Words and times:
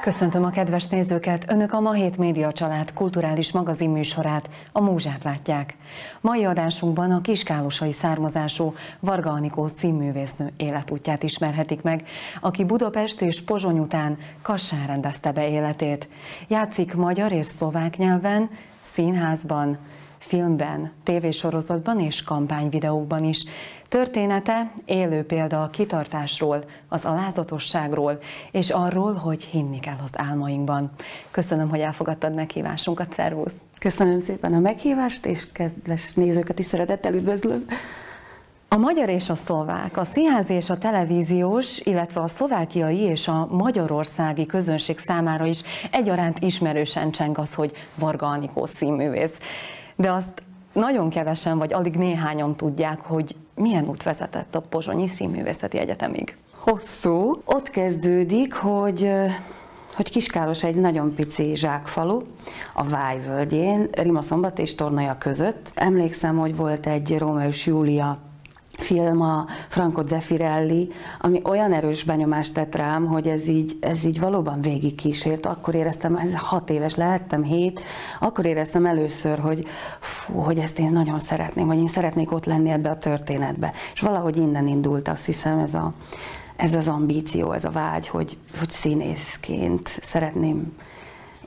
Köszöntöm 0.00 0.44
a 0.44 0.50
kedves 0.50 0.86
nézőket! 0.86 1.44
Önök 1.50 1.72
a 1.72 1.80
Ma 1.80 1.92
Hét 1.92 2.16
Média 2.18 2.52
Család 2.52 2.92
kulturális 2.92 3.52
magazin 3.52 3.90
műsorát, 3.90 4.50
a 4.72 4.80
Múzsát 4.80 5.24
látják. 5.24 5.76
Mai 6.20 6.44
adásunkban 6.44 7.10
a 7.10 7.20
kiskálosai 7.20 7.92
származású 7.92 8.74
Varga 9.00 9.30
Anikó 9.30 9.68
színművésznő 9.78 10.52
életútját 10.56 11.22
ismerhetik 11.22 11.82
meg, 11.82 12.08
aki 12.40 12.64
Budapest 12.64 13.20
és 13.20 13.42
Pozsony 13.42 13.78
után 13.78 14.18
Kassán 14.42 14.86
rendezte 14.86 15.32
be 15.32 15.48
életét. 15.48 16.08
Játszik 16.48 16.94
magyar 16.94 17.32
és 17.32 17.46
szlovák 17.46 17.96
nyelven, 17.96 18.50
színházban, 18.80 19.78
filmben, 20.30 20.92
tévésorozatban 21.02 22.00
és 22.00 22.22
kampányvideókban 22.22 23.24
is. 23.24 23.44
Története 23.88 24.72
élő 24.84 25.24
példa 25.24 25.62
a 25.62 25.70
kitartásról, 25.70 26.64
az 26.88 27.04
alázatosságról, 27.04 28.18
és 28.50 28.70
arról, 28.70 29.14
hogy 29.14 29.44
hinni 29.44 29.80
kell 29.80 29.96
az 30.04 30.10
álmainkban. 30.12 30.90
Köszönöm, 31.30 31.68
hogy 31.68 31.80
elfogadtad 31.80 32.34
meghívásunkat, 32.34 33.12
szervusz! 33.14 33.54
Köszönöm 33.78 34.18
szépen 34.18 34.52
a 34.52 34.58
meghívást, 34.58 35.26
és 35.26 35.52
kedves 35.52 36.12
nézőket 36.12 36.58
is 36.58 36.66
szeretettel 36.66 37.14
üdvözlöm! 37.14 37.66
A 38.68 38.76
magyar 38.76 39.08
és 39.08 39.28
a 39.28 39.34
szlovák, 39.34 39.96
a 39.96 40.04
színházi 40.04 40.52
és 40.52 40.70
a 40.70 40.78
televíziós, 40.78 41.78
illetve 41.78 42.20
a 42.20 42.26
szlovákiai 42.26 42.98
és 42.98 43.28
a 43.28 43.46
magyarországi 43.50 44.46
közönség 44.46 44.98
számára 44.98 45.46
is 45.46 45.62
egyaránt 45.90 46.38
ismerősen 46.38 47.10
cseng 47.10 47.38
az, 47.38 47.54
hogy 47.54 47.72
Varga 47.94 48.26
Anikó 48.26 48.66
színművész. 48.66 49.34
De 50.00 50.12
azt 50.12 50.42
nagyon 50.72 51.08
kevesen, 51.08 51.58
vagy 51.58 51.72
alig 51.72 51.94
néhányan 51.94 52.56
tudják, 52.56 53.00
hogy 53.00 53.36
milyen 53.54 53.88
út 53.88 54.02
vezetett 54.02 54.54
a 54.54 54.60
Pozsonyi 54.60 55.06
Színművészeti 55.06 55.78
Egyetemig. 55.78 56.36
Hosszú. 56.58 57.40
Ott 57.44 57.70
kezdődik, 57.70 58.54
hogy 58.54 59.10
hogy 59.94 60.10
Kiskáros 60.10 60.64
egy 60.64 60.74
nagyon 60.74 61.14
pici 61.14 61.56
zsákfalu 61.56 62.20
a 62.74 62.84
Váj 62.84 63.20
völgyén, 63.26 63.88
Rimaszombat 63.92 64.58
és 64.58 64.74
Tornaja 64.74 65.16
között. 65.18 65.72
Emlékszem, 65.74 66.38
hogy 66.38 66.56
volt 66.56 66.86
egy 66.86 67.18
Rómeó 67.18 67.48
és 67.48 67.66
Júlia 67.66 68.18
film 68.82 69.20
a 69.20 69.46
Franco 69.68 70.02
Zeffirelli, 70.02 70.88
ami 71.20 71.40
olyan 71.44 71.72
erős 71.72 72.02
benyomást 72.04 72.52
tett 72.52 72.76
rám, 72.76 73.06
hogy 73.06 73.28
ez 73.28 73.48
így, 73.48 73.76
ez 73.80 74.04
így 74.04 74.20
valóban 74.20 74.60
végig 74.60 74.94
kísért. 74.94 75.46
Akkor 75.46 75.74
éreztem, 75.74 76.16
ez 76.16 76.34
hat 76.34 76.70
éves 76.70 76.94
lehettem, 76.94 77.42
hét, 77.42 77.80
akkor 78.20 78.44
éreztem 78.44 78.86
először, 78.86 79.38
hogy 79.38 79.66
fú, 80.00 80.38
hogy 80.38 80.58
ezt 80.58 80.78
én 80.78 80.92
nagyon 80.92 81.18
szeretném, 81.18 81.66
hogy 81.66 81.78
én 81.78 81.86
szeretnék 81.86 82.32
ott 82.32 82.44
lenni 82.44 82.70
ebbe 82.70 82.90
a 82.90 82.98
történetbe. 82.98 83.72
És 83.94 84.00
valahogy 84.00 84.36
innen 84.36 84.66
indult, 84.66 85.08
azt 85.08 85.24
hiszem, 85.24 85.58
ez 85.58 85.74
a, 85.74 85.92
ez 86.56 86.74
az 86.74 86.88
ambíció, 86.88 87.52
ez 87.52 87.64
a 87.64 87.70
vágy, 87.70 88.08
hogy, 88.08 88.38
hogy 88.58 88.70
színészként 88.70 89.98
szeretném 90.02 90.72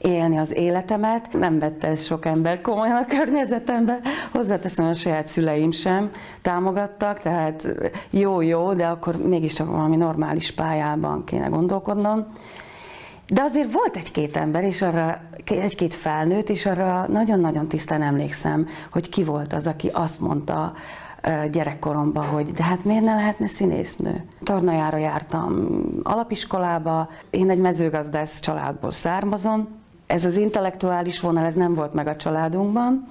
élni 0.03 0.37
az 0.37 0.55
életemet. 0.55 1.33
Nem 1.33 1.59
vette 1.59 1.95
sok 1.95 2.25
ember 2.25 2.61
komolyan 2.61 2.95
a 2.95 3.05
környezetembe. 3.05 3.99
Hozzáteszem, 4.31 4.85
a 4.85 4.93
saját 4.93 5.27
szüleim 5.27 5.71
sem 5.71 6.09
támogattak, 6.41 7.19
tehát 7.19 7.67
jó-jó, 8.09 8.73
de 8.73 8.85
akkor 8.85 9.15
mégis 9.15 9.53
csak 9.53 9.67
valami 9.67 9.95
normális 9.95 10.51
pályában 10.51 11.23
kéne 11.23 11.47
gondolkodnom. 11.47 12.25
De 13.27 13.41
azért 13.41 13.73
volt 13.73 13.95
egy-két 13.95 14.37
ember, 14.37 14.63
és 14.63 14.81
arra 14.81 15.21
egy-két 15.45 15.93
felnőtt, 15.93 16.49
és 16.49 16.65
arra 16.65 17.07
nagyon-nagyon 17.07 17.67
tisztán 17.67 18.01
emlékszem, 18.01 18.67
hogy 18.91 19.09
ki 19.09 19.23
volt 19.23 19.53
az, 19.53 19.67
aki 19.67 19.89
azt 19.93 20.19
mondta 20.19 20.73
gyerekkoromban, 21.51 22.25
hogy 22.25 22.51
de 22.51 22.63
hát 22.63 22.83
miért 22.85 23.03
ne 23.03 23.15
lehetne 23.15 23.47
színésznő? 23.47 24.23
Tornajára 24.43 24.97
jártam 24.97 25.67
alapiskolába, 26.03 27.09
én 27.29 27.49
egy 27.49 27.59
mezőgazdász 27.59 28.39
családból 28.39 28.91
származom, 28.91 29.67
ez 30.13 30.25
az 30.25 30.37
intellektuális 30.37 31.19
vonal, 31.19 31.45
ez 31.45 31.53
nem 31.53 31.73
volt 31.73 31.93
meg 31.93 32.07
a 32.07 32.15
családunkban, 32.15 33.07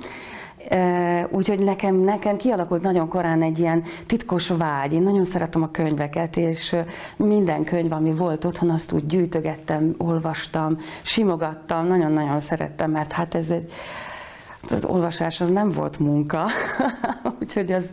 Úgyhogy 1.31 1.59
nekem, 1.59 1.95
nekem 1.95 2.37
kialakult 2.37 2.83
nagyon 2.83 3.09
korán 3.09 3.43
egy 3.43 3.59
ilyen 3.59 3.83
titkos 4.07 4.49
vágy. 4.49 4.93
Én 4.93 5.03
nagyon 5.03 5.25
szeretem 5.25 5.63
a 5.63 5.71
könyveket, 5.71 6.37
és 6.37 6.77
minden 7.17 7.65
könyv, 7.65 7.93
ami 7.93 8.15
volt 8.15 8.45
otthon, 8.45 8.71
azt 8.71 8.93
úgy 8.93 9.07
gyűjtögettem, 9.07 9.95
olvastam, 9.99 10.77
simogattam, 11.03 11.87
nagyon-nagyon 11.87 12.41
szerettem, 12.41 12.91
mert 12.91 13.13
hát 13.13 13.35
ez 13.35 13.51
egy, 13.51 13.73
az 14.71 14.85
olvasás 14.85 15.41
az 15.41 15.49
nem 15.49 15.73
volt 15.73 15.99
munka, 15.99 16.47
úgyhogy 17.41 17.73
az, 17.73 17.91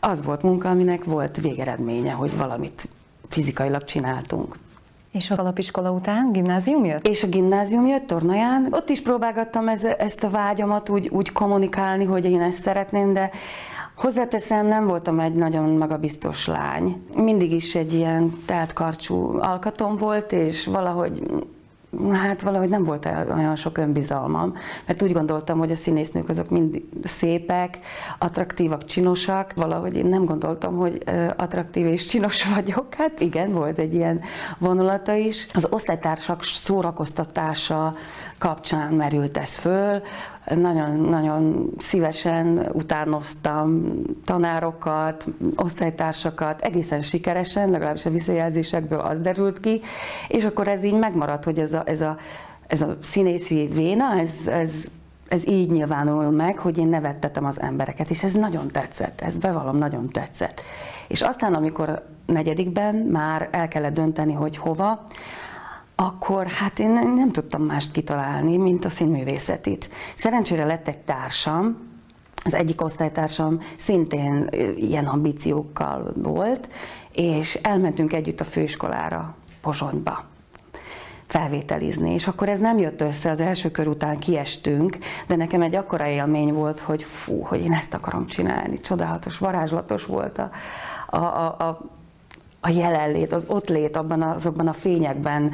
az 0.00 0.22
volt 0.24 0.42
munka, 0.42 0.68
aminek 0.68 1.04
volt 1.04 1.36
végeredménye, 1.36 2.12
hogy 2.12 2.36
valamit 2.36 2.88
fizikailag 3.28 3.84
csináltunk. 3.84 4.56
És 5.12 5.30
az 5.30 5.38
alapiskola 5.38 5.90
után 5.90 6.32
gimnázium 6.32 6.84
jött? 6.84 7.06
És 7.06 7.22
a 7.22 7.26
gimnázium 7.26 7.86
jött 7.86 8.06
Tornaján. 8.06 8.66
Ott 8.70 8.88
is 8.88 9.02
próbálgattam 9.02 9.68
ez, 9.68 9.84
ezt 9.84 10.24
a 10.24 10.30
vágyamat 10.30 10.88
úgy, 10.88 11.08
úgy 11.08 11.32
kommunikálni, 11.32 12.04
hogy 12.04 12.24
én 12.24 12.40
ezt 12.40 12.62
szeretném, 12.62 13.12
de 13.12 13.30
Hozzáteszem, 13.98 14.66
nem 14.66 14.86
voltam 14.86 15.20
egy 15.20 15.34
nagyon 15.34 15.68
magabiztos 15.68 16.46
lány. 16.46 17.02
Mindig 17.16 17.52
is 17.52 17.74
egy 17.74 17.92
ilyen 17.92 18.32
karcsú 18.74 19.38
alkatom 19.38 19.96
volt, 19.96 20.32
és 20.32 20.66
valahogy 20.66 21.22
Hát 22.12 22.42
valahogy 22.42 22.68
nem 22.68 22.84
volt 22.84 23.04
olyan 23.06 23.56
sok 23.56 23.78
önbizalmam, 23.78 24.52
mert 24.86 25.02
úgy 25.02 25.12
gondoltam, 25.12 25.58
hogy 25.58 25.70
a 25.70 25.74
színésznők 25.74 26.28
azok 26.28 26.48
mind 26.48 26.82
szépek, 27.04 27.78
attraktívak, 28.18 28.84
csinosak. 28.84 29.52
Valahogy 29.54 29.96
én 29.96 30.06
nem 30.06 30.24
gondoltam, 30.24 30.76
hogy 30.76 31.02
attraktív 31.36 31.86
és 31.86 32.04
csinos 32.04 32.44
vagyok. 32.54 32.94
Hát 32.94 33.20
igen, 33.20 33.52
volt 33.52 33.78
egy 33.78 33.94
ilyen 33.94 34.20
vonulata 34.58 35.14
is. 35.14 35.46
Az 35.52 35.66
osztálytársak 35.70 36.44
szórakoztatása 36.44 37.94
kapcsán 38.38 38.92
merült 38.92 39.36
ez 39.36 39.54
föl, 39.54 40.02
nagyon-nagyon 40.54 41.70
szívesen 41.78 42.70
utánoztam 42.72 43.92
tanárokat, 44.24 45.24
osztálytársakat, 45.56 46.60
egészen 46.60 47.02
sikeresen, 47.02 47.70
legalábbis 47.70 48.06
a 48.06 48.10
visszajelzésekből 48.10 49.00
az 49.00 49.20
derült 49.20 49.60
ki, 49.60 49.80
és 50.28 50.44
akkor 50.44 50.68
ez 50.68 50.84
így 50.84 50.98
megmaradt, 50.98 51.44
hogy 51.44 51.58
ez 51.58 51.72
a, 51.72 51.82
ez 51.86 52.00
a, 52.00 52.16
ez 52.66 52.80
a 52.80 52.96
színészi 53.02 53.66
véna, 53.72 54.18
ez, 54.18 54.30
ez, 54.46 54.72
ez 55.28 55.46
így 55.46 55.70
nyilvánul 55.70 56.30
meg, 56.30 56.58
hogy 56.58 56.78
én 56.78 56.88
nevettetem 56.88 57.44
az 57.44 57.60
embereket, 57.60 58.10
és 58.10 58.22
ez 58.22 58.32
nagyon 58.32 58.68
tetszett, 58.68 59.20
ez 59.20 59.36
bevallom, 59.36 59.76
nagyon 59.76 60.08
tetszett. 60.08 60.60
És 61.08 61.22
aztán, 61.22 61.54
amikor 61.54 62.06
negyedikben 62.26 62.94
már 62.94 63.48
el 63.50 63.68
kellett 63.68 63.94
dönteni, 63.94 64.32
hogy 64.32 64.56
hova, 64.56 65.06
akkor 66.00 66.46
hát 66.46 66.78
én 66.78 66.88
nem 66.88 67.30
tudtam 67.30 67.62
mást 67.62 67.90
kitalálni, 67.90 68.56
mint 68.56 68.84
a 68.84 68.90
színművészetit. 68.90 69.88
Szerencsére 70.16 70.64
lett 70.64 70.88
egy 70.88 70.98
társam, 70.98 71.76
az 72.44 72.54
egyik 72.54 72.82
osztálytársam 72.82 73.60
szintén 73.76 74.48
ilyen 74.76 75.06
ambíciókkal 75.06 76.12
volt, 76.14 76.68
és 77.12 77.54
elmentünk 77.54 78.12
együtt 78.12 78.40
a 78.40 78.44
főiskolára, 78.44 79.34
Pozsonyba 79.60 80.24
felvételizni, 81.26 82.12
és 82.12 82.26
akkor 82.26 82.48
ez 82.48 82.58
nem 82.58 82.78
jött 82.78 83.00
össze, 83.00 83.30
az 83.30 83.40
első 83.40 83.70
kör 83.70 83.86
után 83.86 84.18
kiestünk, 84.18 84.98
de 85.26 85.36
nekem 85.36 85.62
egy 85.62 85.74
akkora 85.74 86.06
élmény 86.06 86.52
volt, 86.52 86.80
hogy 86.80 87.02
fú, 87.02 87.42
hogy 87.42 87.60
én 87.60 87.72
ezt 87.72 87.94
akarom 87.94 88.26
csinálni, 88.26 88.80
csodálatos, 88.80 89.38
varázslatos 89.38 90.04
volt 90.04 90.38
a, 90.38 90.50
a, 91.06 91.16
a, 91.16 91.46
a 91.46 91.97
a 92.60 92.68
jelenlét, 92.68 93.32
az 93.32 93.44
ott 93.48 93.68
lét 93.68 93.96
abban 93.96 94.22
azokban 94.22 94.66
a 94.66 94.72
fényekben, 94.72 95.52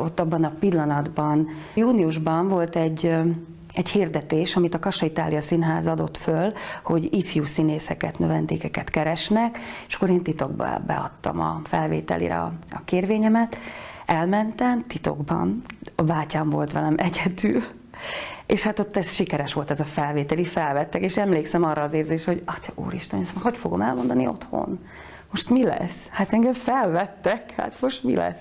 ott 0.00 0.20
abban 0.20 0.44
a 0.44 0.52
pillanatban. 0.60 1.48
Júniusban 1.74 2.48
volt 2.48 2.76
egy 2.76 3.16
egy 3.74 3.88
hirdetés, 3.88 4.56
amit 4.56 4.74
a 4.74 4.78
Kassa 4.78 5.06
Itália 5.06 5.40
Színház 5.40 5.86
adott 5.86 6.16
föl, 6.16 6.52
hogy 6.82 7.08
ifjú 7.14 7.44
színészeket, 7.44 8.18
növendékeket 8.18 8.90
keresnek, 8.90 9.58
és 9.88 9.94
akkor 9.94 10.10
én 10.10 10.22
titokban 10.22 10.84
beadtam 10.86 11.40
a 11.40 11.60
felvételire 11.64 12.38
a, 12.38 12.52
a 12.72 12.80
kérvényemet, 12.84 13.56
elmentem 14.06 14.82
titokban, 14.82 15.62
a 15.94 16.02
bátyám 16.02 16.50
volt 16.50 16.72
velem 16.72 16.94
egyedül, 16.96 17.62
és 18.46 18.62
hát 18.62 18.78
ott 18.78 18.96
ez 18.96 19.12
sikeres 19.12 19.52
volt 19.52 19.70
ez 19.70 19.80
a 19.80 19.84
felvételi, 19.84 20.44
felvettek, 20.44 21.02
és 21.02 21.16
emlékszem 21.16 21.64
arra 21.64 21.82
az 21.82 21.92
érzés, 21.92 22.24
hogy 22.24 22.42
atya 22.44 22.72
úristen, 22.74 23.20
ezt 23.20 23.38
hogy 23.38 23.58
fogom 23.58 23.80
elmondani 23.80 24.26
otthon? 24.26 24.78
Most 25.32 25.50
mi 25.50 25.64
lesz? 25.64 25.96
Hát 26.10 26.32
engem 26.32 26.52
felvettek, 26.52 27.50
hát 27.56 27.80
most 27.80 28.04
mi 28.04 28.14
lesz? 28.14 28.40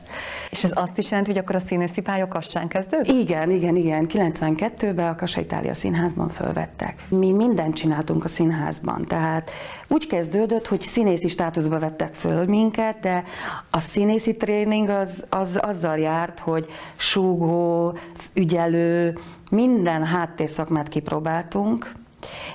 És 0.50 0.64
ez 0.64 0.72
azt 0.76 0.98
is 0.98 1.10
jelenti, 1.10 1.32
hogy 1.32 1.40
akkor 1.40 1.56
a 1.56 1.60
színészi 1.60 2.02
pálya 2.02 2.28
Kassán 2.28 2.68
kezdődött? 2.68 3.08
Igen, 3.08 3.52
igen, 3.52 3.76
igen. 3.76 4.06
92-ben 4.10 5.08
a 5.08 5.16
Kassa 5.16 5.42
Itália 5.42 5.74
Színházban 5.74 6.30
fölvettek. 6.30 7.04
Mi 7.10 7.32
mindent 7.32 7.76
csináltunk 7.76 8.24
a 8.24 8.28
színházban, 8.28 9.06
tehát 9.06 9.52
úgy 9.88 10.08
kezdődött, 10.08 10.68
hogy 10.68 10.82
színészi 10.82 11.28
státuszba 11.28 11.80
vettek 11.80 12.14
föl 12.14 12.46
minket, 12.46 13.00
de 13.00 13.24
a 13.70 13.80
színészi 13.80 14.36
tréning 14.36 14.90
az, 14.90 15.26
az 15.30 15.60
azzal 15.62 15.98
járt, 15.98 16.40
hogy 16.40 16.66
súgó, 16.96 17.98
ügyelő, 18.34 19.18
minden 19.52 20.06
háttérszakmát 20.06 20.88
kipróbáltunk, 20.88 21.92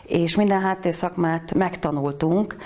és 0.07 0.35
minden 0.35 0.61
háttérszakmát 0.61 1.55
megtanultunk, 1.55 2.57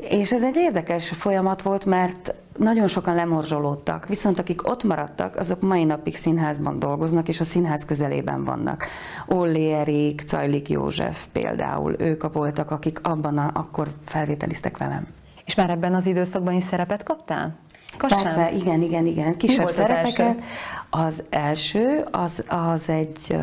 és 0.00 0.32
ez 0.32 0.42
egy 0.42 0.56
érdekes 0.56 1.08
folyamat 1.08 1.62
volt, 1.62 1.84
mert 1.84 2.34
nagyon 2.56 2.88
sokan 2.88 3.14
lemorzsolódtak, 3.14 4.06
viszont 4.06 4.38
akik 4.38 4.68
ott 4.68 4.82
maradtak, 4.82 5.36
azok 5.36 5.60
mai 5.60 5.84
napig 5.84 6.16
színházban 6.16 6.78
dolgoznak, 6.78 7.28
és 7.28 7.40
a 7.40 7.44
színház 7.44 7.84
közelében 7.84 8.44
vannak. 8.44 8.86
Olli 9.26 9.72
Erik, 9.72 10.22
Cajlik 10.26 10.68
József 10.68 11.24
például, 11.32 11.94
ők 11.98 12.32
voltak, 12.32 12.70
akik 12.70 12.98
abban 13.02 13.38
a, 13.38 13.50
akkor 13.54 13.88
felvételiztek 14.04 14.78
velem. 14.78 15.06
És 15.44 15.54
már 15.54 15.70
ebben 15.70 15.94
az 15.94 16.06
időszakban 16.06 16.54
is 16.54 16.64
szerepet 16.64 17.02
kaptál? 17.02 17.56
Kassán? 17.96 18.22
Persze, 18.22 18.52
igen, 18.52 18.82
igen, 18.82 19.06
igen. 19.06 19.36
Kisebb 19.36 19.68
szerepeket. 19.68 20.10
Az 20.10 20.16
első, 20.20 20.42
az, 20.90 21.22
első 21.30 22.04
az, 22.10 22.44
az 22.48 22.88
egy 22.88 23.36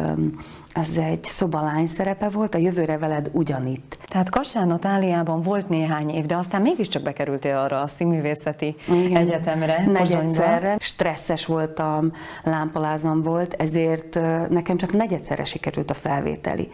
az 0.77 0.97
egy 0.97 1.23
szobalány 1.23 1.87
szerepe 1.87 2.29
volt, 2.29 2.55
a 2.55 2.57
jövőre 2.57 2.97
veled 2.97 3.29
ugyanitt. 3.31 3.97
Tehát 4.05 4.29
Kassán 4.29 4.67
Natáliában 4.67 5.41
volt 5.41 5.69
néhány 5.69 6.09
év, 6.09 6.25
de 6.25 6.35
aztán 6.35 6.61
mégiscsak 6.61 7.03
bekerültél 7.03 7.57
arra 7.57 7.81
a 7.81 7.87
színművészeti 7.87 8.75
Igen, 8.89 9.21
egyetemre. 9.21 9.85
Negyedszerre. 9.85 10.77
Stresszes 10.79 11.45
voltam, 11.45 12.11
lámpalázam 12.43 13.21
volt, 13.21 13.53
ezért 13.53 14.19
nekem 14.49 14.77
csak 14.77 14.91
negyedszerre 14.91 15.43
sikerült 15.43 15.89
a 15.89 15.93
felvételi 15.93 16.69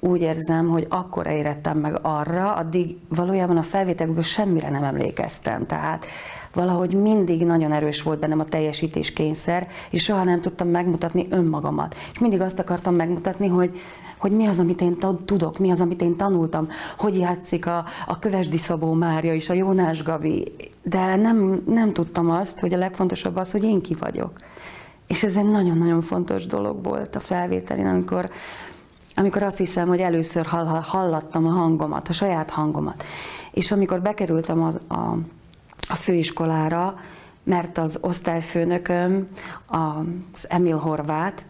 úgy 0.00 0.20
érzem, 0.20 0.68
hogy 0.68 0.86
akkor 0.88 1.26
érettem 1.26 1.78
meg 1.78 1.98
arra, 2.02 2.54
addig 2.54 2.96
valójában 3.08 3.56
a 3.56 3.62
felvételekből 3.62 4.22
semmire 4.22 4.70
nem 4.70 4.84
emlékeztem. 4.84 5.66
Tehát 5.66 6.06
valahogy 6.52 6.94
mindig 6.94 7.44
nagyon 7.44 7.72
erős 7.72 8.02
volt 8.02 8.18
bennem 8.18 8.40
a 8.40 8.44
teljesítés 8.44 9.12
kényszer, 9.12 9.68
és 9.90 10.02
soha 10.02 10.24
nem 10.24 10.40
tudtam 10.40 10.68
megmutatni 10.68 11.26
önmagamat. 11.30 11.94
És 12.12 12.18
mindig 12.18 12.40
azt 12.40 12.58
akartam 12.58 12.94
megmutatni, 12.94 13.48
hogy, 13.48 13.80
hogy 14.18 14.32
mi 14.32 14.46
az, 14.46 14.58
amit 14.58 14.80
én 14.80 14.96
tudok, 15.24 15.58
mi 15.58 15.70
az, 15.70 15.80
amit 15.80 16.02
én 16.02 16.16
tanultam, 16.16 16.68
hogy 16.98 17.18
játszik 17.18 17.66
a, 17.66 17.84
a 18.06 18.18
Kövesdi 18.18 18.58
Szabó 18.58 18.92
Mária 18.92 19.34
és 19.34 19.48
a 19.48 19.52
Jónás 19.54 20.02
Gavi, 20.02 20.52
de 20.82 21.16
nem, 21.16 21.62
nem 21.66 21.92
tudtam 21.92 22.30
azt, 22.30 22.58
hogy 22.58 22.74
a 22.74 22.78
legfontosabb 22.78 23.36
az, 23.36 23.50
hogy 23.50 23.62
én 23.62 23.80
ki 23.80 23.94
vagyok. 23.94 24.32
És 25.06 25.22
ez 25.22 25.34
egy 25.34 25.50
nagyon-nagyon 25.50 26.02
fontos 26.02 26.46
dolog 26.46 26.84
volt 26.84 27.16
a 27.16 27.20
felvételén, 27.20 27.86
amikor, 27.86 28.30
amikor 29.14 29.42
azt 29.42 29.56
hiszem, 29.58 29.88
hogy 29.88 30.00
először 30.00 30.46
hallattam 30.82 31.46
a 31.46 31.50
hangomat, 31.50 32.08
a 32.08 32.12
saját 32.12 32.50
hangomat. 32.50 33.04
És 33.50 33.72
amikor 33.72 34.00
bekerültem 34.00 34.62
az, 34.62 34.78
a, 34.88 35.16
a 35.90 35.94
főiskolára, 35.94 36.98
mert 37.42 37.78
az 37.78 37.98
osztályfőnököm, 38.00 39.28
az 39.66 40.46
Emil 40.48 40.76
Horvát, 40.76 41.44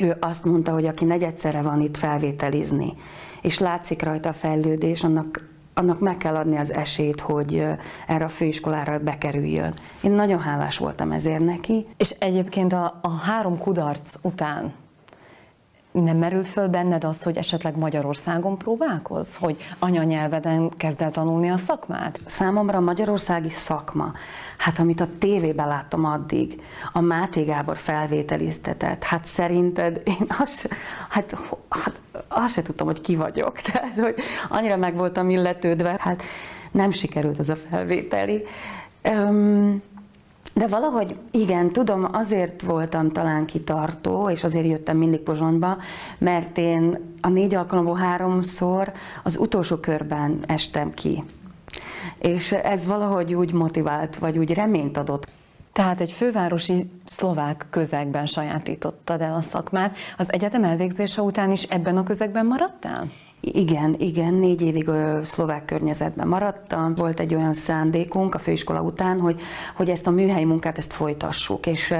ő 0.00 0.16
azt 0.20 0.44
mondta, 0.44 0.72
hogy 0.72 0.86
aki 0.86 1.04
negyedszerre 1.04 1.62
van 1.62 1.80
itt 1.80 1.96
felvételizni, 1.96 2.94
és 3.42 3.58
látszik 3.58 4.02
rajta 4.02 4.28
a 4.28 4.32
fejlődés, 4.32 5.04
annak, 5.04 5.48
annak 5.74 6.00
meg 6.00 6.16
kell 6.16 6.36
adni 6.36 6.56
az 6.56 6.72
esélyt, 6.72 7.20
hogy 7.20 7.66
erre 8.06 8.24
a 8.24 8.28
főiskolára 8.28 8.98
bekerüljön. 8.98 9.74
Én 10.02 10.10
nagyon 10.10 10.40
hálás 10.40 10.78
voltam 10.78 11.12
ezért 11.12 11.44
neki. 11.44 11.86
És 11.96 12.10
egyébként 12.10 12.72
a, 12.72 12.98
a 13.02 13.10
három 13.10 13.58
kudarc 13.58 14.14
után 14.22 14.72
nem 16.02 16.16
merült 16.16 16.48
föl 16.48 16.68
benned 16.68 17.04
az, 17.04 17.22
hogy 17.22 17.36
esetleg 17.36 17.76
Magyarországon 17.76 18.58
próbálkoz? 18.58 19.36
Hogy 19.36 19.56
anyanyelveden 19.78 20.70
kezd 20.76 21.00
el 21.00 21.10
tanulni 21.10 21.50
a 21.50 21.56
szakmát? 21.56 22.20
Számomra 22.26 22.76
a 22.76 22.80
magyarországi 22.80 23.48
szakma, 23.48 24.12
hát 24.56 24.78
amit 24.78 25.00
a 25.00 25.08
tévében 25.18 25.68
láttam 25.68 26.04
addig, 26.04 26.62
a 26.92 27.00
Máté 27.00 27.42
Gábor 27.42 27.76
felvételiztetett, 27.76 29.04
hát 29.04 29.24
szerinted 29.24 30.00
én 30.04 30.26
azt, 30.38 30.68
hát, 31.08 31.36
hát 31.68 32.00
azt 32.28 32.54
se 32.54 32.62
tudtam, 32.62 32.86
hogy 32.86 33.00
ki 33.00 33.16
vagyok. 33.16 33.60
Tehát, 33.70 33.98
hogy 33.98 34.14
annyira 34.48 34.76
meg 34.76 34.94
voltam 34.94 35.30
illetődve, 35.30 35.96
hát 35.98 36.22
nem 36.70 36.90
sikerült 36.90 37.38
ez 37.38 37.48
a 37.48 37.56
felvételi. 37.56 38.42
Um, 39.08 39.82
de 40.56 40.66
valahogy 40.66 41.16
igen, 41.30 41.68
tudom, 41.68 42.08
azért 42.12 42.62
voltam 42.62 43.12
talán 43.12 43.46
kitartó, 43.46 44.30
és 44.30 44.44
azért 44.44 44.66
jöttem 44.66 44.96
mindig 44.96 45.20
Pozsonyba, 45.20 45.76
mert 46.18 46.58
én 46.58 46.98
a 47.20 47.28
négy 47.28 47.54
alkalomból 47.54 47.96
háromszor 47.96 48.92
az 49.22 49.36
utolsó 49.36 49.76
körben 49.76 50.38
estem 50.46 50.90
ki. 50.90 51.24
És 52.18 52.52
ez 52.52 52.86
valahogy 52.86 53.34
úgy 53.34 53.52
motivált, 53.52 54.16
vagy 54.18 54.38
úgy 54.38 54.54
reményt 54.54 54.96
adott. 54.96 55.28
Tehát 55.72 56.00
egy 56.00 56.12
fővárosi 56.12 56.90
szlovák 57.04 57.66
közegben 57.70 58.26
sajátítottad 58.26 59.20
el 59.20 59.34
a 59.34 59.40
szakmát. 59.40 59.96
Az 60.16 60.32
egyetem 60.32 60.64
elvégzése 60.64 61.22
után 61.22 61.50
is 61.50 61.62
ebben 61.62 61.96
a 61.96 62.02
közegben 62.02 62.46
maradtál? 62.46 63.10
Igen, 63.40 63.94
igen, 63.98 64.34
négy 64.34 64.62
évig 64.62 64.88
ö, 64.88 65.20
szlovák 65.24 65.64
környezetben 65.64 66.28
maradtam. 66.28 66.94
Volt 66.94 67.20
egy 67.20 67.34
olyan 67.34 67.52
szándékunk 67.52 68.34
a 68.34 68.38
főiskola 68.38 68.80
után, 68.80 69.20
hogy, 69.20 69.40
hogy 69.74 69.90
ezt 69.90 70.06
a 70.06 70.10
műhelyi 70.10 70.44
munkát 70.44 70.78
ezt 70.78 70.92
folytassuk, 70.92 71.66
és 71.66 71.94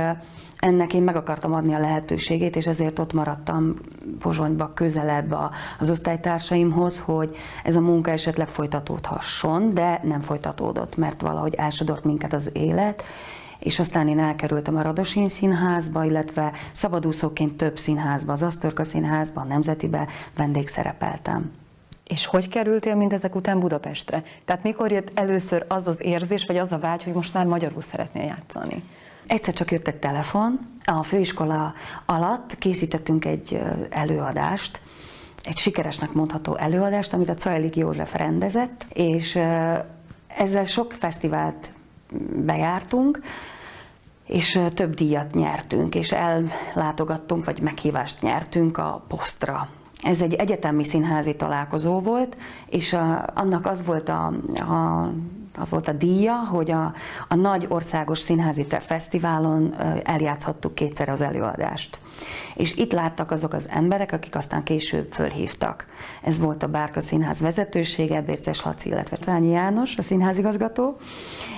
ennek 0.59 0.95
én 0.95 1.03
meg 1.03 1.17
akartam 1.17 1.55
adni 1.55 1.75
a 1.75 1.79
lehetőségét, 1.79 2.57
és 2.57 2.67
ezért 2.67 2.99
ott 2.99 3.13
maradtam 3.13 3.75
Pozsonyba 4.19 4.73
közelebb 4.75 5.37
az 5.79 5.91
osztálytársaimhoz, 5.91 6.99
hogy 6.99 7.37
ez 7.65 7.77
a 7.77 7.81
munka 7.81 8.11
esetleg 8.11 8.49
folytatódhasson, 8.49 9.75
de 9.75 10.01
nem 10.05 10.21
folytatódott, 10.21 10.97
mert 10.97 11.21
valahogy 11.21 11.55
elsodort 11.55 12.05
minket 12.05 12.33
az 12.33 12.51
élet, 12.53 13.05
és 13.59 13.79
aztán 13.79 14.09
én 14.09 14.19
elkerültem 14.19 14.77
a 14.77 14.83
Radosin 14.83 15.29
Színházba, 15.29 16.05
illetve 16.05 16.53
szabadúszóként 16.73 17.57
több 17.57 17.79
színházba, 17.79 18.33
az 18.33 18.43
Asztorka 18.43 18.85
Színházba, 18.85 19.41
a 19.41 19.45
Nemzetibe 19.45 20.07
vendégszerepeltem. 20.37 21.53
És 22.07 22.27
hogy 22.27 22.49
kerültél 22.49 22.95
mindezek 22.95 23.35
után 23.35 23.59
Budapestre? 23.59 24.23
Tehát 24.45 24.63
mikor 24.63 24.93
jött 24.93 25.11
először 25.15 25.65
az 25.69 25.87
az 25.87 26.03
érzés, 26.03 26.47
vagy 26.47 26.57
az 26.57 26.73
a 26.73 26.79
vágy, 26.79 27.05
hogy 27.05 27.13
most 27.13 27.35
már 27.35 27.47
magyarul 27.47 27.83
szeretnél 27.83 28.25
játszani? 28.25 28.83
Egyszer 29.27 29.55
csak 29.55 29.71
jött 29.71 29.89
egy 29.89 29.97
telefon. 29.97 30.61
A 30.85 31.03
főiskola 31.03 31.75
alatt 32.07 32.59
készítettünk 32.59 33.25
egy 33.25 33.63
előadást, 33.91 34.81
egy 35.45 35.57
sikeresnek 35.57 36.13
mondható 36.13 36.57
előadást, 36.57 37.13
amit 37.13 37.29
a 37.29 37.35
Cajlik 37.35 37.77
József 37.77 38.17
rendezett, 38.17 38.87
és 38.93 39.39
ezzel 40.27 40.65
sok 40.65 40.93
fesztivált 40.93 41.71
bejártunk, 42.45 43.21
és 44.27 44.61
több 44.75 44.95
díjat 44.95 45.35
nyertünk, 45.35 45.95
és 45.95 46.13
ellátogattunk, 46.13 47.45
vagy 47.45 47.61
meghívást 47.61 48.23
nyertünk 48.23 48.79
a 48.79 49.05
posztra. 49.09 49.69
Ez 50.03 50.21
egy 50.21 50.35
egyetemi 50.35 50.85
színházi 50.85 51.37
találkozó 51.37 52.01
volt, 52.01 52.37
és 52.67 52.97
annak 53.35 53.67
az 53.67 53.85
volt 53.85 54.09
a, 54.09 54.27
a 54.55 55.11
az 55.59 55.71
volt 55.71 55.89
a 55.89 55.93
díja, 55.93 56.35
hogy 56.35 56.71
a, 56.71 56.93
a 57.29 57.35
nagy 57.35 57.67
országos 57.69 58.19
színházi 58.19 58.67
fesztiválon 58.81 59.75
eljátszhattuk 60.05 60.75
kétszer 60.75 61.09
az 61.09 61.21
előadást. 61.21 61.99
És 62.55 62.77
itt 62.77 62.93
láttak 62.93 63.31
azok 63.31 63.53
az 63.53 63.67
emberek, 63.69 64.13
akik 64.13 64.37
aztán 64.37 64.63
később 64.63 65.13
fölhívtak. 65.13 65.87
Ez 66.23 66.39
volt 66.39 66.63
a 66.63 66.69
Bárka 66.69 67.01
Színház 67.01 67.41
vezetősége, 67.41 68.21
Bérces 68.21 68.63
Laci, 68.63 68.89
illetve 68.89 69.17
Csányi 69.17 69.51
János, 69.51 69.97
a 69.97 70.03
színházigazgató, 70.03 70.97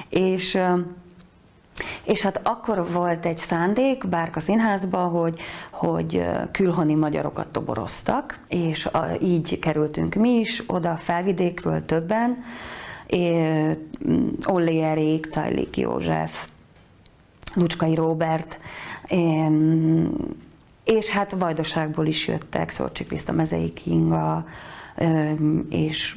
és 0.08 0.58
és 2.02 2.20
hát 2.20 2.40
akkor 2.42 2.92
volt 2.92 3.26
egy 3.26 3.38
szándék 3.38 4.08
Bárka 4.08 4.40
Színházba, 4.40 4.98
hogy, 4.98 5.40
hogy 5.70 6.24
külhoni 6.52 6.94
magyarokat 6.94 7.52
toboroztak, 7.52 8.38
és 8.48 8.88
így 9.22 9.58
kerültünk 9.58 10.14
mi 10.14 10.30
is 10.30 10.62
oda 10.66 10.96
felvidékről 10.96 11.84
többen, 11.84 12.36
Olli 14.46 14.82
Erik, 14.82 15.26
Cajlik 15.30 15.76
József, 15.76 16.46
Lucskai 17.54 17.94
Róbert, 17.94 18.58
és 20.84 21.08
hát 21.08 21.32
Vajdaságból 21.32 22.06
is 22.06 22.26
jöttek, 22.26 22.70
Szorcsik 22.70 23.08
Viszta 23.08 23.32
Mezei 23.32 23.72
Kinga, 23.72 24.46
és 25.68 26.16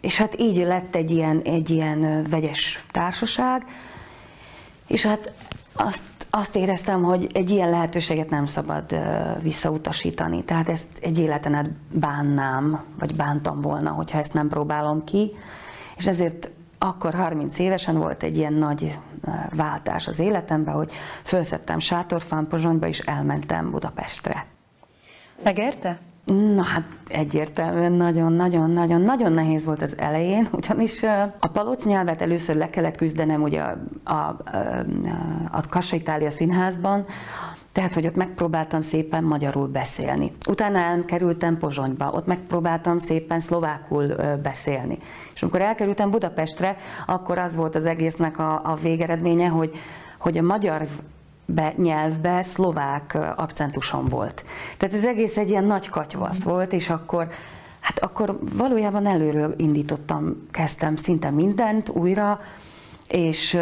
és 0.00 0.16
hát 0.16 0.40
így 0.40 0.56
lett 0.56 0.94
egy 0.94 1.10
ilyen, 1.10 1.40
egy 1.40 1.70
ilyen 1.70 2.26
vegyes 2.30 2.84
társaság, 2.90 3.64
és 4.86 5.02
hát 5.02 5.32
azt, 5.72 6.02
azt 6.30 6.56
éreztem, 6.56 7.02
hogy 7.02 7.30
egy 7.34 7.50
ilyen 7.50 7.70
lehetőséget 7.70 8.30
nem 8.30 8.46
szabad 8.46 8.96
visszautasítani. 9.42 10.44
Tehát 10.44 10.68
ezt 10.68 10.86
egy 11.00 11.18
életen 11.18 11.54
át 11.54 11.70
bánnám, 11.92 12.84
vagy 12.98 13.14
bántam 13.14 13.60
volna, 13.60 13.90
hogyha 13.90 14.18
ezt 14.18 14.32
nem 14.32 14.48
próbálom 14.48 15.04
ki. 15.04 15.32
És 15.96 16.06
ezért 16.06 16.50
akkor 16.78 17.14
30 17.14 17.58
évesen 17.58 17.98
volt 17.98 18.22
egy 18.22 18.36
ilyen 18.36 18.52
nagy 18.52 18.98
váltás 19.54 20.06
az 20.06 20.18
életemben, 20.18 20.74
hogy 20.74 20.92
felszettem 21.22 21.78
sátorfán 21.78 22.46
Pozsonyba, 22.46 22.86
és 22.86 22.98
elmentem 22.98 23.70
Budapestre. 23.70 24.46
Megérte? 25.44 25.98
Na 26.30 26.62
hát 26.62 26.82
egyértelműen 27.08 27.92
nagyon-nagyon-nagyon 27.92 29.00
nagyon 29.00 29.32
nehéz 29.32 29.64
volt 29.64 29.82
az 29.82 29.94
elején, 29.98 30.48
ugyanis 30.58 31.02
a 31.38 31.46
palóc 31.52 31.84
nyelvet 31.84 32.22
először 32.22 32.56
le 32.56 32.70
kellett 32.70 32.96
küzdenem 32.96 33.42
ugye 33.42 33.60
a, 33.60 33.76
a, 34.04 34.12
a, 34.12 34.36
a 35.50 35.60
Kassa 35.68 35.96
Itália 35.96 36.30
színházban, 36.30 37.04
Tehát, 37.72 37.94
hogy 37.94 38.06
ott 38.06 38.16
megpróbáltam 38.16 38.80
szépen 38.80 39.24
magyarul 39.24 39.66
beszélni. 39.66 40.32
Utána 40.48 40.78
elkerültem 40.78 41.58
Pozsonyba, 41.58 42.10
ott 42.10 42.26
megpróbáltam 42.26 42.98
szépen 42.98 43.40
szlovákul 43.40 44.06
beszélni. 44.42 44.98
És 45.34 45.42
amikor 45.42 45.60
elkerültem 45.60 46.10
Budapestre, 46.10 46.76
akkor 47.06 47.38
az 47.38 47.56
volt 47.56 47.74
az 47.74 47.84
egésznek 47.84 48.38
a, 48.38 48.60
a 48.64 48.74
végeredménye, 48.82 49.48
hogy, 49.48 49.70
hogy 50.18 50.38
a 50.38 50.42
magyar 50.42 50.86
be, 51.54 51.72
nyelvbe 51.76 52.42
szlovák 52.42 53.18
akcentusom 53.36 54.08
volt. 54.08 54.44
Tehát 54.76 54.94
ez 54.94 55.04
egész 55.04 55.36
egy 55.36 55.48
ilyen 55.48 55.64
nagy 55.64 55.88
katyvasz 55.88 56.42
volt, 56.42 56.72
és 56.72 56.88
akkor 56.88 57.26
hát 57.80 57.98
akkor 57.98 58.38
valójában 58.56 59.06
előről 59.06 59.54
indítottam, 59.56 60.46
kezdtem 60.50 60.96
szinte 60.96 61.30
mindent 61.30 61.88
újra, 61.88 62.40
és 63.08 63.58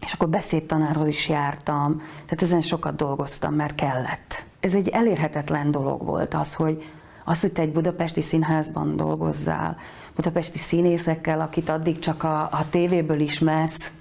és 0.00 0.12
akkor 0.12 0.28
beszédtanárhoz 0.28 1.06
is 1.06 1.28
jártam, 1.28 1.96
tehát 1.98 2.42
ezen 2.42 2.60
sokat 2.60 2.96
dolgoztam, 2.96 3.54
mert 3.54 3.74
kellett. 3.74 4.44
Ez 4.60 4.74
egy 4.74 4.88
elérhetetlen 4.88 5.70
dolog 5.70 6.04
volt 6.04 6.34
az, 6.34 6.54
hogy, 6.54 6.84
az, 7.24 7.40
hogy 7.40 7.52
te 7.52 7.62
egy 7.62 7.72
budapesti 7.72 8.20
színházban 8.20 8.96
dolgozzál, 8.96 9.76
budapesti 10.14 10.58
színészekkel, 10.58 11.40
akit 11.40 11.68
addig 11.68 11.98
csak 11.98 12.22
a, 12.22 12.40
a 12.40 12.68
tévéből 12.70 13.20
ismersz, 13.20 13.92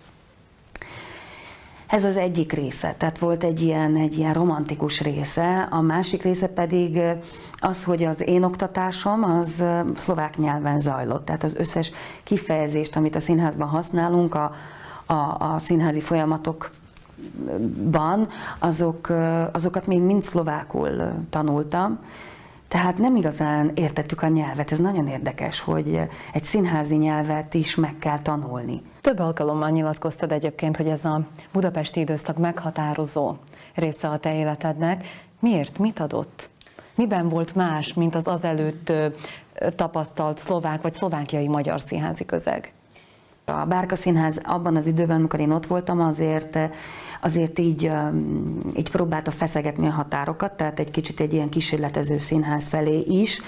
ez 1.87 2.03
az 2.03 2.17
egyik 2.17 2.51
része, 2.51 2.95
tehát 2.97 3.19
volt 3.19 3.43
egy 3.43 3.61
ilyen, 3.61 3.95
egy 3.95 4.17
ilyen 4.17 4.33
romantikus 4.33 5.01
része, 5.01 5.67
a 5.71 5.81
másik 5.81 6.23
része 6.23 6.47
pedig 6.47 6.99
az, 7.57 7.83
hogy 7.83 8.03
az 8.03 8.27
én 8.27 8.43
oktatásom 8.43 9.23
az 9.23 9.63
szlovák 9.95 10.37
nyelven 10.37 10.79
zajlott, 10.79 11.25
tehát 11.25 11.43
az 11.43 11.55
összes 11.55 11.91
kifejezést, 12.23 12.95
amit 12.95 13.15
a 13.15 13.19
színházban 13.19 13.67
használunk, 13.67 14.35
a, 14.35 14.51
a, 15.05 15.13
a 15.53 15.55
színházi 15.59 15.99
folyamatokban, 15.99 16.77
azok, 18.59 19.09
azokat 19.51 19.87
még 19.87 20.01
mind 20.01 20.23
szlovákul 20.23 21.11
tanultam, 21.29 21.99
tehát 22.67 22.97
nem 22.97 23.15
igazán 23.15 23.71
értettük 23.75 24.21
a 24.21 24.27
nyelvet. 24.27 24.71
Ez 24.71 24.77
nagyon 24.77 25.07
érdekes, 25.07 25.59
hogy 25.59 25.99
egy 26.33 26.43
színházi 26.43 26.95
nyelvet 26.95 27.53
is 27.53 27.75
meg 27.75 27.95
kell 27.99 28.19
tanulni. 28.19 28.81
Több 29.01 29.19
alkalommal 29.19 29.69
nyilatkoztad 29.69 30.31
egyébként, 30.31 30.77
hogy 30.77 30.87
ez 30.87 31.05
a 31.05 31.21
budapesti 31.51 31.99
időszak 31.99 32.37
meghatározó 32.37 33.35
része 33.75 34.07
a 34.07 34.17
te 34.17 34.35
életednek. 34.35 35.05
Miért? 35.39 35.79
Mit 35.79 35.99
adott? 35.99 36.49
Miben 36.95 37.29
volt 37.29 37.55
más, 37.55 37.93
mint 37.93 38.15
az 38.15 38.27
azelőtt 38.27 38.93
tapasztalt 39.69 40.37
szlovák 40.37 40.81
vagy 40.81 40.93
szlovákiai 40.93 41.47
magyar 41.47 41.81
színházi 41.81 42.25
közeg? 42.25 42.73
A 43.51 43.65
Bárka 43.65 43.95
Színház 43.95 44.39
abban 44.43 44.75
az 44.75 44.85
időben, 44.87 45.15
amikor 45.15 45.39
én 45.39 45.51
ott 45.51 45.67
voltam, 45.67 46.01
azért, 46.01 46.59
azért 47.21 47.59
így, 47.59 47.91
így 48.75 48.91
próbálta 48.91 49.31
feszegetni 49.31 49.87
a 49.87 49.91
határokat, 49.91 50.51
tehát 50.51 50.79
egy 50.79 50.91
kicsit 50.91 51.19
egy 51.19 51.33
ilyen 51.33 51.49
kísérletező 51.49 52.19
színház 52.19 52.67
felé 52.67 52.99
is 52.99 53.41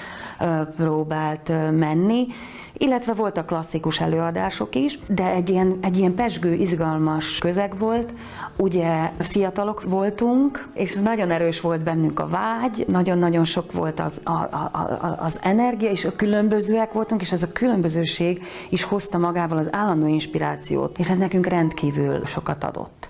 próbált 0.76 1.52
menni, 1.72 2.28
illetve 2.74 3.14
voltak 3.14 3.46
klasszikus 3.46 4.00
előadások 4.00 4.76
is, 4.76 5.00
de 5.08 5.32
egy 5.32 5.50
ilyen, 5.50 5.78
egy 5.82 5.98
ilyen 5.98 6.16
pesgő, 6.16 6.54
izgalmas 6.54 7.38
közeg 7.38 7.78
volt. 7.78 8.14
Ugye 8.58 9.12
fiatalok 9.20 9.84
voltunk, 9.84 10.66
és 10.74 10.96
nagyon 10.96 11.32
erős 11.32 11.62
volt 11.62 11.82
bennünk 11.82 12.20
a 12.20 12.28
vágy, 12.28 12.86
nagyon-nagyon 12.88 13.46
sok 13.46 13.72
volt 13.72 14.00
az, 14.00 14.20
a, 14.24 14.32
a, 14.32 14.70
a, 14.72 15.16
az 15.20 15.40
energia, 15.42 15.90
és 15.90 16.06
a 16.06 16.12
különbözőek 16.12 16.94
voltunk, 16.94 17.22
és 17.22 17.32
ez 17.32 17.44
a 17.44 17.52
különbözőség 17.52 18.44
is 18.70 18.84
hozta 18.84 19.18
magával 19.18 19.58
az 19.58 19.74
állandó 19.90 20.08
inspirációt, 20.08 21.00
és 21.00 21.10
ez 21.10 21.18
nekünk 21.18 21.46
rendkívül 21.46 22.26
sokat 22.26 22.64
adott. 22.64 23.10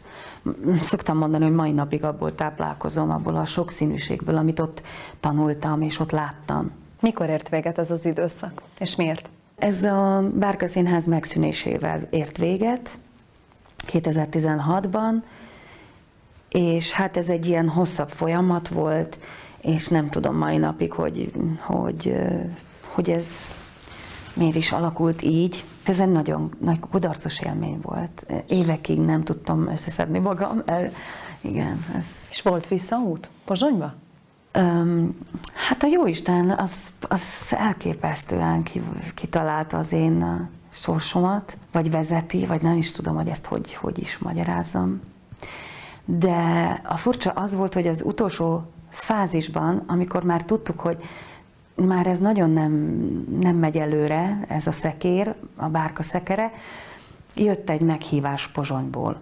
Szoktam 0.82 1.18
mondani, 1.18 1.44
hogy 1.44 1.54
mai 1.54 1.72
napig 1.72 2.04
abból 2.04 2.36
táplálkozom, 2.36 3.10
abból 3.10 3.36
a 3.36 3.46
sokszínűségből, 3.46 4.38
amit 4.38 4.60
ott 4.60 4.82
tanultam 5.20 5.82
és 5.82 6.00
ott 6.00 6.12
láttam. 6.12 6.72
Mikor 7.02 7.30
ért 7.30 7.50
véget 7.50 7.78
ez 7.78 7.92
az 7.92 8.06
időszak, 8.06 8.62
és 8.80 8.96
miért? 8.96 9.30
Ez 9.56 9.84
a 9.84 10.30
Bárka 10.34 10.68
Színház 10.68 11.06
megszűnésével 11.06 12.08
ért 12.10 12.38
véget 12.38 12.98
2016-ban, 13.86 15.14
és 16.50 16.92
hát 16.92 17.18
ez 17.18 17.28
egy 17.28 17.46
ilyen 17.46 17.70
hosszabb 17.70 18.10
folyamat 18.10 18.68
volt, 18.68 19.18
és 19.62 19.88
nem 19.88 20.10
tudom 20.10 20.36
mai 20.38 20.58
napig, 20.58 20.94
hogy, 20.94 21.32
hogy, 21.60 22.16
hogy 22.94 23.10
ez 23.10 23.50
miért 24.34 24.56
is 24.56 24.72
alakult 24.72 25.22
így. 25.22 25.64
Ez 25.84 26.00
egy 26.00 26.12
nagyon 26.12 26.52
nagy 26.60 26.80
kudarcos 26.80 27.40
élmény 27.40 27.80
volt. 27.82 28.26
Évekig 28.48 29.00
nem 29.00 29.24
tudtam 29.24 29.68
összeszedni 29.68 30.20
magam. 30.20 30.64
Igen. 31.42 31.86
Ez... 31.96 32.06
És 32.30 32.42
volt 32.42 32.68
visszaút 32.68 33.30
Pozsonyba? 33.46 33.94
Um, 34.58 35.18
hát 35.68 35.84
a 35.84 35.88
Jóisten 35.88 36.50
az, 36.50 36.92
az 37.08 37.24
elképesztően 37.50 38.64
kitalálta 39.14 39.78
az 39.78 39.92
én 39.92 40.50
sorsomat, 40.70 41.58
vagy 41.72 41.92
vezeti, 41.92 42.46
vagy 42.46 42.62
nem 42.62 42.78
is 42.78 42.92
tudom, 42.92 43.16
hogy 43.16 43.28
ezt 43.28 43.46
hogy, 43.46 43.74
hogy 43.74 44.00
is 44.00 44.18
magyarázzam. 44.18 45.02
De 46.06 46.82
a 46.84 46.98
furcsa 46.98 47.32
az 47.32 47.56
volt, 47.56 47.74
hogy 47.74 47.88
az 47.88 48.02
utolsó 48.06 48.64
fázisban, 48.90 49.84
amikor 49.88 50.24
már 50.24 50.42
tudtuk, 50.42 50.80
hogy 50.80 50.98
már 51.88 52.08
ez 52.08 52.18
nagyon 52.18 52.50
nem, 52.50 52.72
nem 53.42 53.56
megy 53.56 53.78
előre, 53.78 54.46
ez 54.48 54.68
a 54.68 54.72
szekér, 54.72 55.36
a 55.56 55.68
bárka 55.68 56.04
szekere, 56.04 56.52
jött 57.36 57.70
egy 57.70 57.82
meghívás 57.82 58.48
Pozsonyból. 58.48 59.22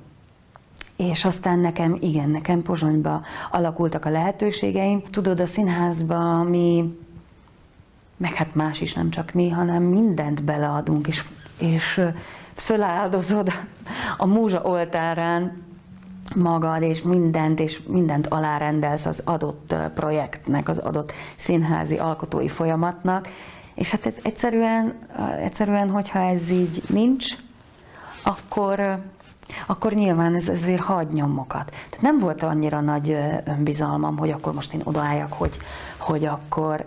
És 0.95 1.25
aztán 1.25 1.59
nekem, 1.59 1.97
igen, 1.99 2.29
nekem 2.29 2.61
Pozsonyba 2.61 3.21
alakultak 3.51 4.05
a 4.05 4.09
lehetőségeim. 4.09 5.03
Tudod, 5.11 5.39
a 5.39 5.45
színházba 5.45 6.43
mi, 6.43 6.97
meg 8.17 8.33
hát 8.33 8.55
más 8.55 8.81
is, 8.81 8.93
nem 8.93 9.09
csak 9.09 9.31
mi, 9.31 9.49
hanem 9.49 9.83
mindent 9.83 10.43
beleadunk, 10.43 11.07
és, 11.07 11.23
és 11.57 12.01
föláldozod 12.53 13.51
a 14.17 14.25
múzsa 14.25 14.61
oltárán 14.61 15.65
magad, 16.35 16.81
és 16.81 17.01
mindent, 17.01 17.59
és 17.59 17.81
mindent 17.87 18.27
alárendelsz 18.27 19.05
az 19.05 19.21
adott 19.25 19.75
projektnek, 19.93 20.69
az 20.69 20.77
adott 20.77 21.11
színházi 21.35 21.97
alkotói 21.97 22.47
folyamatnak, 22.47 23.27
és 23.75 23.91
hát 23.91 24.05
ez 24.05 24.13
egyszerűen, 24.23 24.93
egyszerűen, 25.39 25.89
hogyha 25.89 26.19
ez 26.19 26.49
így 26.49 26.83
nincs, 26.89 27.35
akkor, 28.23 28.99
akkor 29.67 29.93
nyilván 29.93 30.35
ez 30.35 30.47
ezért 30.47 30.81
hagy 30.81 31.07
nyomokat. 31.07 31.69
Tehát 31.69 32.01
nem 32.01 32.19
volt 32.19 32.43
annyira 32.43 32.81
nagy 32.81 33.17
önbizalmam, 33.45 34.17
hogy 34.17 34.29
akkor 34.29 34.53
most 34.53 34.73
én 34.73 34.81
odaálljak, 34.83 35.33
hogy, 35.33 35.57
hogy 35.97 36.25
akkor 36.25 36.85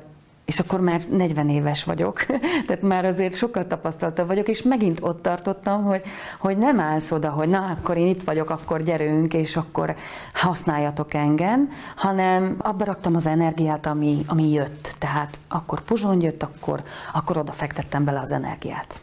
és 0.50 0.58
akkor 0.58 0.80
már 0.80 1.00
40 1.10 1.48
éves 1.48 1.84
vagyok, 1.84 2.26
tehát 2.66 2.82
már 2.82 3.04
azért 3.04 3.34
sokkal 3.34 3.66
tapasztaltabb 3.66 4.26
vagyok, 4.26 4.48
és 4.48 4.62
megint 4.62 4.98
ott 5.02 5.22
tartottam, 5.22 5.84
hogy, 5.84 6.02
hogy 6.38 6.58
nem 6.58 6.80
állsz 6.80 7.10
oda, 7.10 7.30
hogy 7.30 7.48
na, 7.48 7.76
akkor 7.78 7.96
én 7.96 8.06
itt 8.06 8.22
vagyok, 8.22 8.50
akkor 8.50 8.82
gyerünk, 8.82 9.34
és 9.34 9.56
akkor 9.56 9.94
használjatok 10.32 11.14
engem, 11.14 11.70
hanem 11.96 12.54
abba 12.58 12.84
raktam 12.84 13.14
az 13.14 13.26
energiát, 13.26 13.86
ami, 13.86 14.18
ami 14.26 14.50
jött. 14.52 14.94
Tehát 14.98 15.38
akkor 15.48 15.80
Pozsony 15.80 16.22
jött, 16.22 16.42
akkor, 16.42 16.82
akkor 17.12 17.36
oda 17.36 17.52
fektettem 17.52 18.04
bele 18.04 18.20
az 18.20 18.30
energiát. 18.30 19.00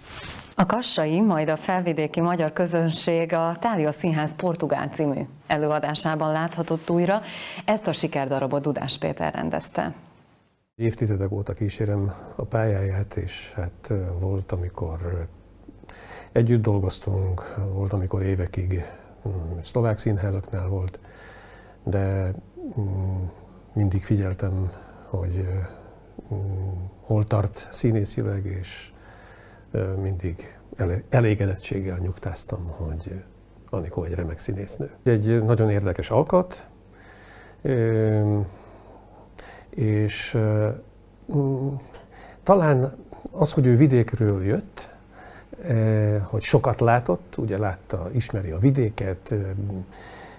A 0.55 0.65
Kassai, 0.65 1.21
majd 1.21 1.49
a 1.49 1.55
felvidéki 1.55 2.21
magyar 2.21 2.53
közönség 2.53 3.33
a 3.33 3.55
Tália 3.59 3.91
Színház 3.91 4.35
Portugál 4.35 4.89
című 4.95 5.21
előadásában 5.47 6.31
láthatott 6.31 6.89
újra. 6.89 7.21
Ezt 7.65 7.87
a 7.87 7.93
sikerdarabot 7.93 8.61
Dudás 8.61 8.97
Péter 8.97 9.33
rendezte. 9.33 9.93
Évtizedek 10.77 11.31
óta 11.31 11.53
kísérem 11.53 12.13
a 12.35 12.43
pályáját, 12.43 13.15
és 13.15 13.53
hát 13.53 13.93
volt, 14.19 14.51
amikor 14.51 15.27
együtt 16.31 16.61
dolgoztunk, 16.61 17.55
volt, 17.73 17.93
amikor 17.93 18.21
évekig 18.21 18.83
mm, 19.27 19.59
szlovák 19.59 19.97
színházaknál 19.97 20.67
volt, 20.67 20.99
de 21.83 22.33
mm, 22.79 23.23
mindig 23.73 24.03
figyeltem, 24.03 24.71
hogy 25.05 25.47
mm, 26.33 26.37
hol 27.01 27.23
tart 27.23 27.67
színészileg, 27.71 28.45
és 28.45 28.91
mindig 30.01 30.57
elégedettséggel 31.09 31.97
nyugtáztam, 31.97 32.67
hogy 32.67 33.23
Anikó 33.69 34.03
egy 34.03 34.13
remek 34.13 34.37
színésznő. 34.37 34.91
Egy 35.03 35.43
nagyon 35.43 35.69
érdekes 35.69 36.09
alkat, 36.09 36.67
és 39.77 40.37
talán 42.43 42.95
az, 43.31 43.53
hogy 43.53 43.65
ő 43.65 43.75
vidékről 43.75 44.43
jött, 44.43 44.89
hogy 46.23 46.41
sokat 46.41 46.79
látott, 46.79 47.37
ugye 47.37 47.57
látta, 47.57 48.09
ismeri 48.13 48.51
a 48.51 48.57
vidéket, 48.57 49.33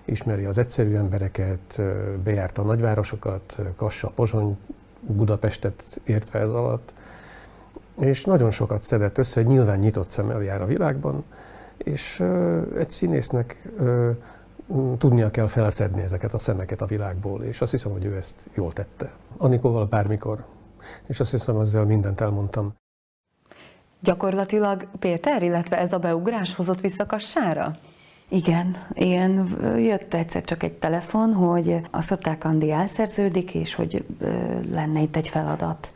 ismeri 0.04 0.44
az 0.44 0.58
egyszerű 0.58 0.94
embereket, 0.94 1.80
bejárta 2.24 2.62
a 2.62 2.64
nagyvárosokat, 2.64 3.58
Kassa, 3.76 4.08
Pozsony, 4.08 4.58
Budapestet 5.00 6.00
értve 6.04 6.38
ez 6.38 6.50
alatt, 6.50 6.92
és 8.00 8.24
nagyon 8.24 8.50
sokat 8.50 8.82
szedett 8.82 9.18
össze, 9.18 9.42
nyilván 9.42 9.78
nyitott 9.78 10.10
szemmel 10.10 10.42
jár 10.42 10.62
a 10.62 10.66
világban, 10.66 11.24
és 11.76 12.24
egy 12.78 12.90
színésznek 12.90 13.68
tudnia 14.98 15.30
kell 15.30 15.46
felszedni 15.46 16.02
ezeket 16.02 16.32
a 16.32 16.38
szemeket 16.38 16.80
a 16.80 16.86
világból, 16.86 17.42
és 17.42 17.60
azt 17.60 17.70
hiszem, 17.70 17.92
hogy 17.92 18.04
ő 18.04 18.16
ezt 18.16 18.46
jól 18.54 18.72
tette. 18.72 19.12
Anikóval 19.36 19.86
bármikor, 19.86 20.44
és 21.06 21.20
azt 21.20 21.30
hiszem, 21.30 21.60
ezzel 21.60 21.84
mindent 21.84 22.20
elmondtam. 22.20 22.74
Gyakorlatilag 24.00 24.88
Péter, 24.98 25.42
illetve 25.42 25.78
ez 25.78 25.92
a 25.92 25.98
beugrás 25.98 26.54
hozott 26.54 26.80
vissza 26.80 27.06
Kassára? 27.06 27.70
Igen, 28.28 28.86
ilyen 28.92 29.58
jött 29.78 30.14
egyszer 30.14 30.44
csak 30.44 30.62
egy 30.62 30.72
telefon, 30.72 31.32
hogy 31.32 31.80
a 31.90 32.02
Szoták 32.02 32.44
Andi 32.44 32.70
elszerződik, 32.70 33.54
és 33.54 33.74
hogy 33.74 34.04
lenne 34.70 35.00
itt 35.00 35.16
egy 35.16 35.28
feladat. 35.28 35.94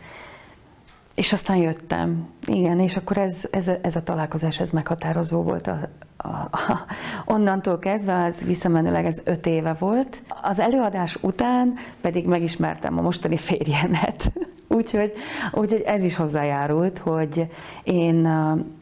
És 1.14 1.32
aztán 1.32 1.56
jöttem, 1.56 2.28
igen, 2.46 2.80
és 2.80 2.96
akkor 2.96 3.16
ez, 3.16 3.44
ez, 3.50 3.70
ez 3.82 3.96
a 3.96 4.02
találkozás, 4.02 4.60
ez 4.60 4.70
meghatározó 4.70 5.42
volt. 5.42 5.66
A, 5.66 5.88
onnantól 7.34 7.78
kezdve, 7.78 8.24
az 8.24 8.44
visszamenőleg 8.44 9.04
ez 9.04 9.16
öt 9.24 9.46
éve 9.46 9.72
volt. 9.78 10.22
Az 10.42 10.58
előadás 10.58 11.18
után 11.20 11.74
pedig 12.00 12.26
megismertem 12.26 12.98
a 12.98 13.02
mostani 13.02 13.36
férjemet. 13.36 14.32
úgyhogy, 14.68 15.12
úgyhogy 15.52 15.80
ez 15.80 16.02
is 16.02 16.16
hozzájárult, 16.16 16.98
hogy 16.98 17.46
én, 17.82 18.28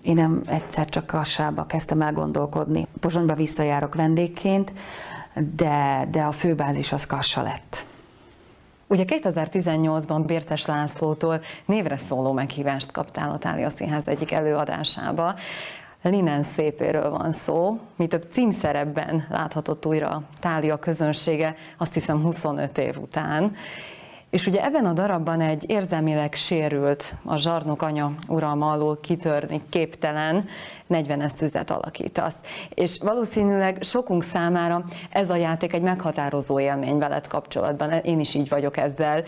én 0.02 0.14
nem 0.14 0.42
egyszer 0.46 0.88
csak 0.88 1.06
kassába 1.06 1.66
kezdtem 1.66 2.02
el 2.02 2.12
gondolkodni. 2.12 2.86
Pozsonyba 3.00 3.34
visszajárok 3.34 3.94
vendégként, 3.94 4.72
de, 5.56 6.08
de 6.10 6.22
a 6.22 6.32
főbázis 6.32 6.92
az 6.92 7.06
kassa 7.06 7.42
lett. 7.42 7.88
Ugye 8.90 9.04
2018-ban 9.06 10.22
Bértes 10.26 10.66
Lászlótól 10.66 11.40
névre 11.64 11.96
szóló 11.96 12.32
meghívást 12.32 12.92
kaptál 12.92 13.30
a 13.30 13.38
Tália 13.38 13.70
Színház 13.70 14.08
egyik 14.08 14.32
előadásába. 14.32 15.34
Linen 16.02 16.42
szépéről 16.42 17.10
van 17.10 17.32
szó, 17.32 17.78
mi 17.96 18.06
több 18.06 18.26
címszerepben 18.30 19.26
láthatott 19.30 19.86
újra 19.86 20.22
Tália 20.40 20.76
közönsége, 20.76 21.56
azt 21.78 21.94
hiszem 21.94 22.22
25 22.22 22.78
év 22.78 22.96
után. 23.00 23.56
És 24.30 24.46
ugye 24.46 24.64
ebben 24.64 24.84
a 24.84 24.92
darabban 24.92 25.40
egy 25.40 25.64
érzelmileg 25.70 26.34
sérült, 26.34 27.14
a 27.24 27.36
zsarnok 27.36 27.82
anya 27.82 28.12
uralma 28.28 28.70
alól 28.70 28.98
kitörni 29.00 29.62
képtelen 29.68 30.48
40 30.86 31.20
esztüzet 31.20 31.70
alakítasz. 31.70 32.36
És 32.74 32.98
valószínűleg 32.98 33.82
sokunk 33.82 34.22
számára 34.22 34.84
ez 35.10 35.30
a 35.30 35.36
játék 35.36 35.72
egy 35.72 35.82
meghatározó 35.82 36.60
élmény 36.60 36.98
veled 36.98 37.26
kapcsolatban. 37.26 37.92
Én 37.92 38.20
is 38.20 38.34
így 38.34 38.48
vagyok 38.48 38.76
ezzel. 38.76 39.24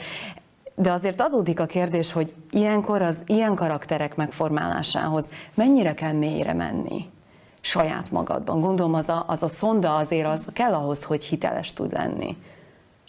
De 0.75 0.93
azért 0.93 1.21
adódik 1.21 1.61
a 1.61 1.67
kérdés, 1.67 2.12
hogy 2.12 2.35
ilyenkor 2.50 3.02
az 3.02 3.17
ilyen 3.26 3.55
karakterek 3.55 4.17
megformálásához 4.17 5.25
mennyire 5.55 5.95
kell 5.95 6.12
mélyre 6.12 6.52
menni 6.52 7.11
saját 7.62 8.11
magadban. 8.11 8.61
Gondolom 8.61 8.95
az 8.95 9.09
a, 9.09 9.25
az 9.26 9.43
a 9.43 9.49
szonda 9.49 9.97
azért 9.97 10.26
az 10.26 10.41
kell 10.52 10.73
ahhoz, 10.73 11.02
hogy 11.05 11.25
hiteles 11.25 11.73
tud 11.73 11.93
lenni. 11.93 12.37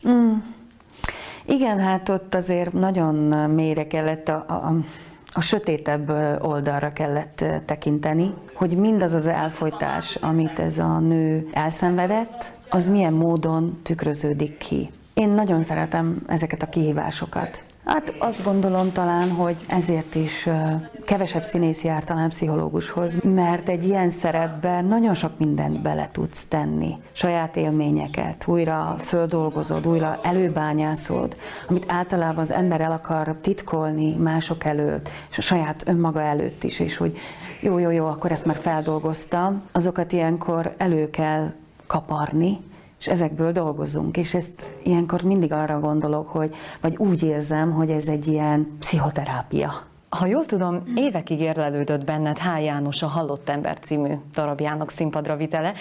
Mm. 0.08 0.34
Igen, 1.46 1.80
hát 1.80 2.10
ott 2.10 2.34
azért 2.34 2.74
nagyon 2.74 3.16
mélyre 3.50 3.88
kellett 3.88 4.28
a, 4.28 4.46
a, 4.48 4.74
a 5.34 5.42
sötétebb 5.42 6.10
oldalra 6.42 6.90
kellett 6.90 7.46
tekinteni, 7.66 8.34
hogy 8.54 8.78
mindaz 8.78 9.14
az 9.14 9.26
elfolytás, 9.26 10.16
amit 10.16 10.60
ez 10.60 10.78
a 10.78 11.00
nő 11.00 11.48
elszenvedett, 11.52 12.52
az 12.70 12.90
milyen 12.90 13.14
módon 13.14 13.80
tükröződik 13.84 14.58
ki. 14.58 14.90
Én 15.14 15.30
nagyon 15.30 15.64
szeretem 15.64 16.24
ezeket 16.28 16.62
a 16.62 16.70
kihívásokat. 16.70 17.64
Hát 17.86 18.14
azt 18.20 18.44
gondolom 18.44 18.92
talán, 18.92 19.30
hogy 19.30 19.56
ezért 19.68 20.16
is 20.16 20.50
kevesebb 21.06 21.44
színész 21.44 21.84
jár 21.84 22.04
talán 22.04 22.30
pszichológushoz, 22.30 23.14
mert 23.24 23.70
egy 23.70 23.84
ilyen 23.84 24.10
szerepben 24.10 24.86
nagyon 24.86 25.14
sok 25.14 25.32
mindent 25.38 25.82
bele 25.82 26.10
tudsz 26.12 26.46
tenni. 26.46 26.96
Saját 27.12 27.56
élményeket, 27.56 28.48
újra 28.48 28.96
földolgozod, 29.00 29.88
újra 29.88 30.20
előbányászod, 30.24 31.38
amit 31.68 31.86
általában 31.88 32.44
az 32.44 32.52
ember 32.52 32.82
el 32.82 32.92
akar 32.92 33.36
titkolni 33.42 34.16
mások 34.16 34.64
előtt, 34.64 35.10
és 35.30 35.38
a 35.38 35.42
saját 35.42 35.84
önmaga 35.88 36.22
előtt 36.22 36.64
is, 36.64 36.80
és 36.80 36.98
hogy 36.98 37.18
jó, 37.62 37.78
jó, 37.78 37.90
jó, 37.90 38.06
akkor 38.06 38.32
ezt 38.32 38.46
már 38.46 38.58
feldolgoztam, 38.62 39.62
azokat 39.72 40.12
ilyenkor 40.12 40.74
elő 40.78 41.10
kell 41.10 41.52
kaparni, 41.88 42.60
és 43.04 43.10
ezekből 43.10 43.52
dolgozunk. 43.52 44.18
És 44.18 44.34
ezt 44.34 44.64
ilyenkor 44.84 45.22
mindig 45.22 45.52
arra 45.54 45.80
gondolok, 45.80 46.30
hogy, 46.30 46.56
vagy 46.82 46.98
úgy 46.98 47.24
érzem, 47.24 47.72
hogy 47.72 47.90
ez 47.90 48.08
egy 48.08 48.28
ilyen 48.28 48.68
pszichoterápia. 48.80 49.74
Ha 50.10 50.26
jól 50.26 50.46
tudom, 50.46 50.84
évekig 50.96 51.40
érlelődött 51.40 52.04
benned 52.04 52.38
H. 52.38 52.64
János 52.64 53.02
a 53.02 53.08
Halott 53.08 53.50
ember 53.50 53.80
című 53.80 54.14
darabjának 54.34 54.92
színpadra 54.92 55.36
vitele. 55.36 55.74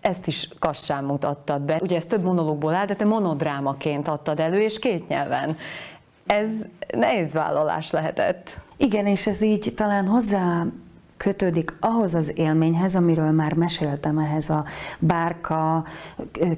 Ezt 0.00 0.26
is 0.26 0.48
kassán 0.58 1.04
mutattad 1.04 1.62
be. 1.62 1.78
Ugye 1.82 1.96
ez 1.96 2.04
több 2.04 2.22
monológból 2.22 2.74
áll, 2.74 2.86
de 2.86 2.94
te 2.94 3.04
monodrámaként 3.04 4.08
adtad 4.08 4.40
elő, 4.40 4.60
és 4.60 4.78
két 4.78 5.08
nyelven. 5.08 5.56
Ez 6.26 6.48
nehéz 6.94 7.32
vállalás 7.32 7.90
lehetett. 7.90 8.60
Igen, 8.76 9.06
és 9.06 9.26
ez 9.26 9.42
így 9.42 9.72
talán 9.76 10.06
hozzá 10.06 10.66
kötődik 11.22 11.74
ahhoz 11.80 12.14
az 12.14 12.32
élményhez, 12.34 12.94
amiről 12.94 13.30
már 13.30 13.54
meséltem, 13.54 14.18
ehhez 14.18 14.50
a 14.50 14.64
bárka, 14.98 15.84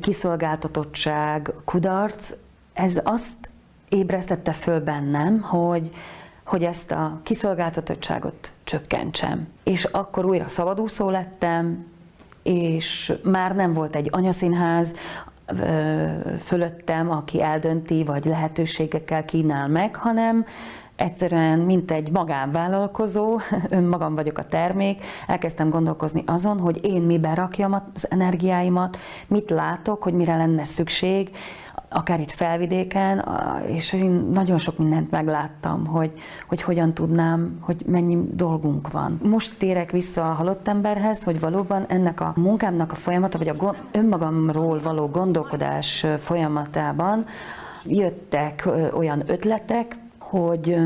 kiszolgáltatottság, 0.00 1.52
kudarc, 1.64 2.30
ez 2.72 3.00
azt 3.04 3.50
ébresztette 3.88 4.52
föl 4.52 4.80
bennem, 4.80 5.40
hogy, 5.40 5.90
hogy 6.44 6.62
ezt 6.62 6.90
a 6.90 7.20
kiszolgáltatottságot 7.22 8.52
csökkentsem. 8.64 9.48
És 9.62 9.84
akkor 9.84 10.24
újra 10.24 10.48
szabadúszó 10.48 11.10
lettem, 11.10 11.86
és 12.42 13.12
már 13.22 13.54
nem 13.54 13.72
volt 13.72 13.96
egy 13.96 14.08
anyaszínház 14.12 14.92
fölöttem, 16.44 17.10
aki 17.10 17.42
eldönti, 17.42 18.04
vagy 18.04 18.24
lehetőségekkel 18.24 19.24
kínál 19.24 19.68
meg, 19.68 19.96
hanem 19.96 20.44
egyszerűen, 20.96 21.58
mint 21.58 21.90
egy 21.90 22.10
magánvállalkozó, 22.10 23.38
önmagam 23.68 24.14
vagyok 24.14 24.38
a 24.38 24.44
termék, 24.44 25.04
elkezdtem 25.26 25.70
gondolkozni 25.70 26.22
azon, 26.26 26.58
hogy 26.58 26.84
én 26.84 27.02
miben 27.02 27.34
rakjam 27.34 27.72
az 27.94 28.10
energiáimat, 28.10 28.98
mit 29.26 29.50
látok, 29.50 30.02
hogy 30.02 30.14
mire 30.14 30.36
lenne 30.36 30.64
szükség, 30.64 31.30
akár 31.88 32.20
itt 32.20 32.30
felvidéken, 32.30 33.28
és 33.66 33.92
én 33.92 34.28
nagyon 34.32 34.58
sok 34.58 34.78
mindent 34.78 35.10
megláttam, 35.10 35.86
hogy, 35.86 36.12
hogy 36.48 36.62
hogyan 36.62 36.94
tudnám, 36.94 37.58
hogy 37.60 37.82
mennyi 37.86 38.18
dolgunk 38.32 38.90
van. 38.90 39.20
Most 39.22 39.58
térek 39.58 39.90
vissza 39.90 40.30
a 40.30 40.34
halott 40.34 40.68
emberhez, 40.68 41.24
hogy 41.24 41.40
valóban 41.40 41.84
ennek 41.88 42.20
a 42.20 42.32
munkámnak 42.36 42.92
a 42.92 42.94
folyamata, 42.94 43.38
vagy 43.38 43.48
a 43.48 43.74
önmagamról 43.92 44.80
való 44.80 45.06
gondolkodás 45.06 46.06
folyamatában 46.18 47.24
jöttek 47.84 48.68
olyan 48.92 49.22
ötletek, 49.26 49.96
hogy 50.40 50.76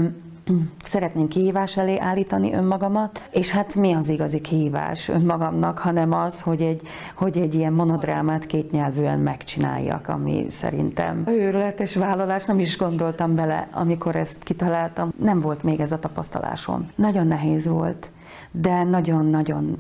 szeretném 0.85 1.29
kihívás 1.29 1.77
elé 1.77 1.99
állítani 1.99 2.55
önmagamat, 2.55 3.29
és 3.31 3.51
hát 3.51 3.75
mi 3.75 3.93
az 3.93 4.09
igazi 4.09 4.41
kihívás 4.41 5.09
önmagamnak, 5.09 5.79
hanem 5.79 6.13
az, 6.13 6.41
hogy 6.41 6.63
egy, 6.63 6.81
hogy 7.15 7.39
egy 7.39 7.55
ilyen 7.55 7.73
monodrámát 7.73 8.47
kétnyelvűen 8.47 9.19
megcsináljak, 9.19 10.09
ami 10.09 10.47
szerintem 10.49 11.25
őrületes 11.27 11.95
vállalás, 11.95 12.45
nem 12.45 12.59
is 12.59 12.77
gondoltam 12.77 13.35
bele, 13.35 13.69
amikor 13.73 14.17
ezt 14.17 14.43
kitaláltam. 14.43 15.13
Nem 15.21 15.41
volt 15.41 15.63
még 15.63 15.81
ez 15.81 15.93
a 15.93 15.99
tapasztalásom. 15.99 16.91
Nagyon 16.95 17.27
nehéz 17.27 17.67
volt, 17.67 18.11
de 18.51 18.83
nagyon-nagyon 18.83 19.79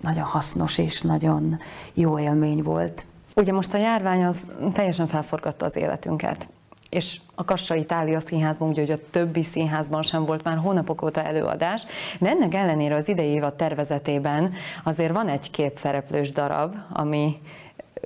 nagyon 0.00 0.24
hasznos 0.24 0.78
és 0.78 1.00
nagyon 1.00 1.58
jó 1.94 2.18
élmény 2.18 2.62
volt. 2.62 3.04
Ugye 3.34 3.52
most 3.52 3.74
a 3.74 3.78
járvány 3.78 4.24
az 4.24 4.40
teljesen 4.72 5.06
felforgatta 5.06 5.64
az 5.64 5.76
életünket 5.76 6.48
és 6.90 7.20
a 7.34 7.44
Kassai 7.44 7.80
Itália 7.80 8.20
Színházban, 8.20 8.68
ugye, 8.68 8.80
hogy 8.80 8.90
a 8.90 9.10
többi 9.10 9.42
színházban 9.42 10.02
sem 10.02 10.24
volt 10.24 10.44
már 10.44 10.56
hónapok 10.56 11.02
óta 11.02 11.22
előadás, 11.22 11.84
de 12.20 12.28
ennek 12.28 12.54
ellenére 12.54 12.94
az 12.94 13.08
idei 13.08 13.28
évad 13.28 13.54
tervezetében 13.54 14.52
azért 14.84 15.12
van 15.12 15.28
egy-két 15.28 15.76
szereplős 15.76 16.32
darab, 16.32 16.74
ami 16.92 17.40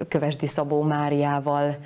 Kövesdi 0.08 0.46
Szabó 0.46 0.82
Máriával 0.82 1.76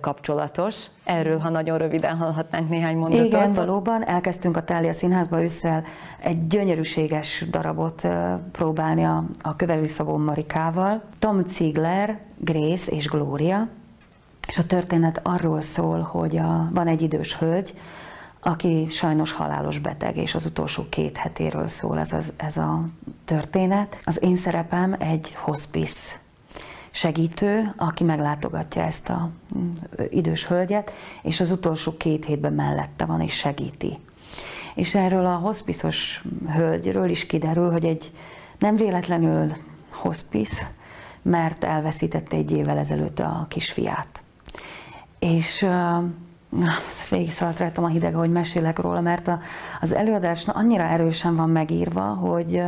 kapcsolatos. 0.00 0.86
Erről, 1.04 1.38
ha 1.38 1.48
nagyon 1.48 1.78
röviden 1.78 2.16
hallhatnánk 2.16 2.68
néhány 2.68 2.96
mondatot. 2.96 3.26
Igen, 3.26 3.52
valóban 3.52 4.04
elkezdtünk 4.04 4.56
a 4.56 4.64
Tália 4.64 4.92
Színházba 4.92 5.42
ősszel 5.42 5.84
egy 6.22 6.46
gyönyörűséges 6.46 7.44
darabot 7.50 8.06
próbálni 8.52 9.04
a, 9.04 9.24
a 9.42 9.56
Kövesdi 9.56 9.86
Szabó 9.86 10.16
Marikával. 10.16 11.02
Tom 11.18 11.42
Ziegler, 11.48 12.18
Grace 12.38 12.92
és 12.92 13.06
Gloria, 13.06 13.68
és 14.50 14.58
a 14.58 14.66
történet 14.66 15.20
arról 15.22 15.60
szól, 15.60 16.00
hogy 16.00 16.36
a, 16.36 16.68
van 16.72 16.86
egy 16.86 17.02
idős 17.02 17.36
hölgy, 17.36 17.74
aki 18.40 18.86
sajnos 18.90 19.32
halálos 19.32 19.78
beteg, 19.78 20.16
és 20.16 20.34
az 20.34 20.44
utolsó 20.44 20.86
két 20.88 21.16
hetéről 21.16 21.68
szól 21.68 21.98
ez, 21.98 22.12
az, 22.12 22.32
ez 22.36 22.56
a 22.56 22.84
történet. 23.24 24.00
Az 24.04 24.22
én 24.22 24.36
szerepem 24.36 24.96
egy 24.98 25.34
hospice 25.34 26.16
segítő, 26.90 27.74
aki 27.76 28.04
meglátogatja 28.04 28.82
ezt 28.82 29.08
a 29.08 29.30
mm, 29.58 29.70
idős 30.10 30.46
hölgyet, 30.46 30.92
és 31.22 31.40
az 31.40 31.50
utolsó 31.50 31.96
két 31.96 32.24
hétben 32.24 32.52
mellette 32.52 33.04
van 33.04 33.20
és 33.20 33.36
segíti. 33.36 33.98
És 34.74 34.94
erről 34.94 35.26
a 35.26 35.34
hospiszos 35.36 36.24
hölgyről 36.54 37.10
is 37.10 37.26
kiderül, 37.26 37.70
hogy 37.70 37.84
egy 37.84 38.12
nem 38.58 38.76
véletlenül 38.76 39.52
hospice, 39.90 40.70
mert 41.22 41.64
elveszítette 41.64 42.36
egy 42.36 42.50
évvel 42.50 42.78
ezelőtt 42.78 43.18
a 43.18 43.46
kisfiát. 43.48 44.22
És 45.20 45.66
végig 47.10 47.30
szaladt 47.30 47.58
rajtam 47.58 47.84
a 47.84 47.88
hideg, 47.88 48.14
hogy 48.14 48.30
mesélek 48.30 48.78
róla, 48.78 49.00
mert 49.00 49.28
a, 49.28 49.40
az 49.80 49.92
előadás 49.92 50.48
annyira 50.48 50.82
erősen 50.82 51.36
van 51.36 51.50
megírva, 51.50 52.02
hogy 52.02 52.62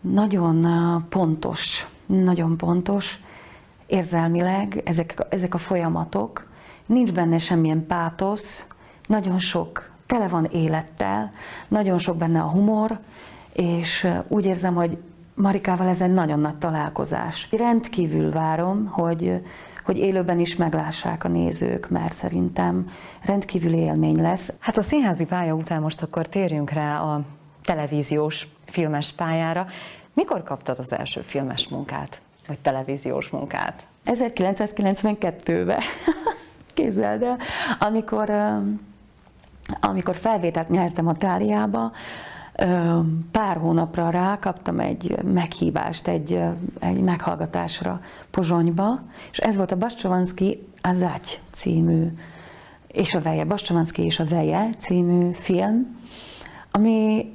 nagyon 0.00 0.66
pontos, 1.08 1.86
nagyon 2.06 2.56
pontos, 2.56 3.20
érzelmileg 3.86 4.82
ezek, 4.84 5.26
ezek 5.28 5.54
a 5.54 5.58
folyamatok, 5.58 6.46
nincs 6.86 7.12
benne 7.12 7.38
semmilyen 7.38 7.86
pátosz, 7.86 8.66
nagyon 9.06 9.38
sok, 9.38 9.90
tele 10.06 10.28
van 10.28 10.44
élettel, 10.44 11.30
nagyon 11.68 11.98
sok 11.98 12.16
benne 12.16 12.40
a 12.40 12.50
humor, 12.50 12.98
és 13.52 14.08
úgy 14.28 14.44
érzem, 14.44 14.74
hogy 14.74 14.98
Marikával 15.34 15.88
ez 15.88 16.00
egy 16.00 16.12
nagyon 16.12 16.40
nagy 16.40 16.56
találkozás. 16.56 17.48
Rendkívül 17.50 18.32
várom, 18.32 18.86
hogy, 18.86 19.42
hogy 19.90 19.98
élőben 19.98 20.38
is 20.38 20.56
meglássák 20.56 21.24
a 21.24 21.28
nézők, 21.28 21.88
mert 21.88 22.14
szerintem 22.14 22.84
rendkívül 23.24 23.72
élmény 23.72 24.20
lesz. 24.20 24.52
Hát 24.58 24.76
a 24.76 24.82
színházi 24.82 25.24
pálya 25.24 25.54
után 25.54 25.80
most 25.82 26.02
akkor 26.02 26.26
térjünk 26.26 26.70
rá 26.70 27.00
a 27.00 27.20
televíziós 27.64 28.46
filmes 28.66 29.12
pályára. 29.12 29.66
Mikor 30.12 30.42
kaptad 30.42 30.78
az 30.78 30.92
első 30.92 31.20
filmes 31.20 31.68
munkát, 31.68 32.20
vagy 32.46 32.58
televíziós 32.58 33.28
munkát? 33.28 33.86
1992-ben. 34.06 35.80
Képzeld 36.74 37.22
el, 37.22 37.38
amikor, 37.78 38.30
amikor 39.80 40.16
felvételt 40.16 40.68
nyertem 40.68 41.06
a 41.06 41.14
Táliába, 41.14 41.92
pár 43.30 43.56
hónapra 43.56 44.10
rá 44.10 44.38
kaptam 44.38 44.80
egy 44.80 45.22
meghívást 45.24 46.08
egy, 46.08 46.40
egy 46.78 47.00
meghallgatásra 47.00 48.00
Pozsonyba, 48.30 49.00
és 49.30 49.38
ez 49.38 49.56
volt 49.56 49.70
a 49.70 49.76
Bastrovanszki 49.76 50.66
Azágy 50.80 51.40
című, 51.50 52.06
és 52.86 53.14
a 53.14 53.20
Veje, 53.20 53.44
Bastrovanszki 53.44 54.02
és 54.02 54.18
a 54.18 54.24
Veje 54.24 54.70
című 54.78 55.32
film, 55.32 55.98
ami 56.70 57.30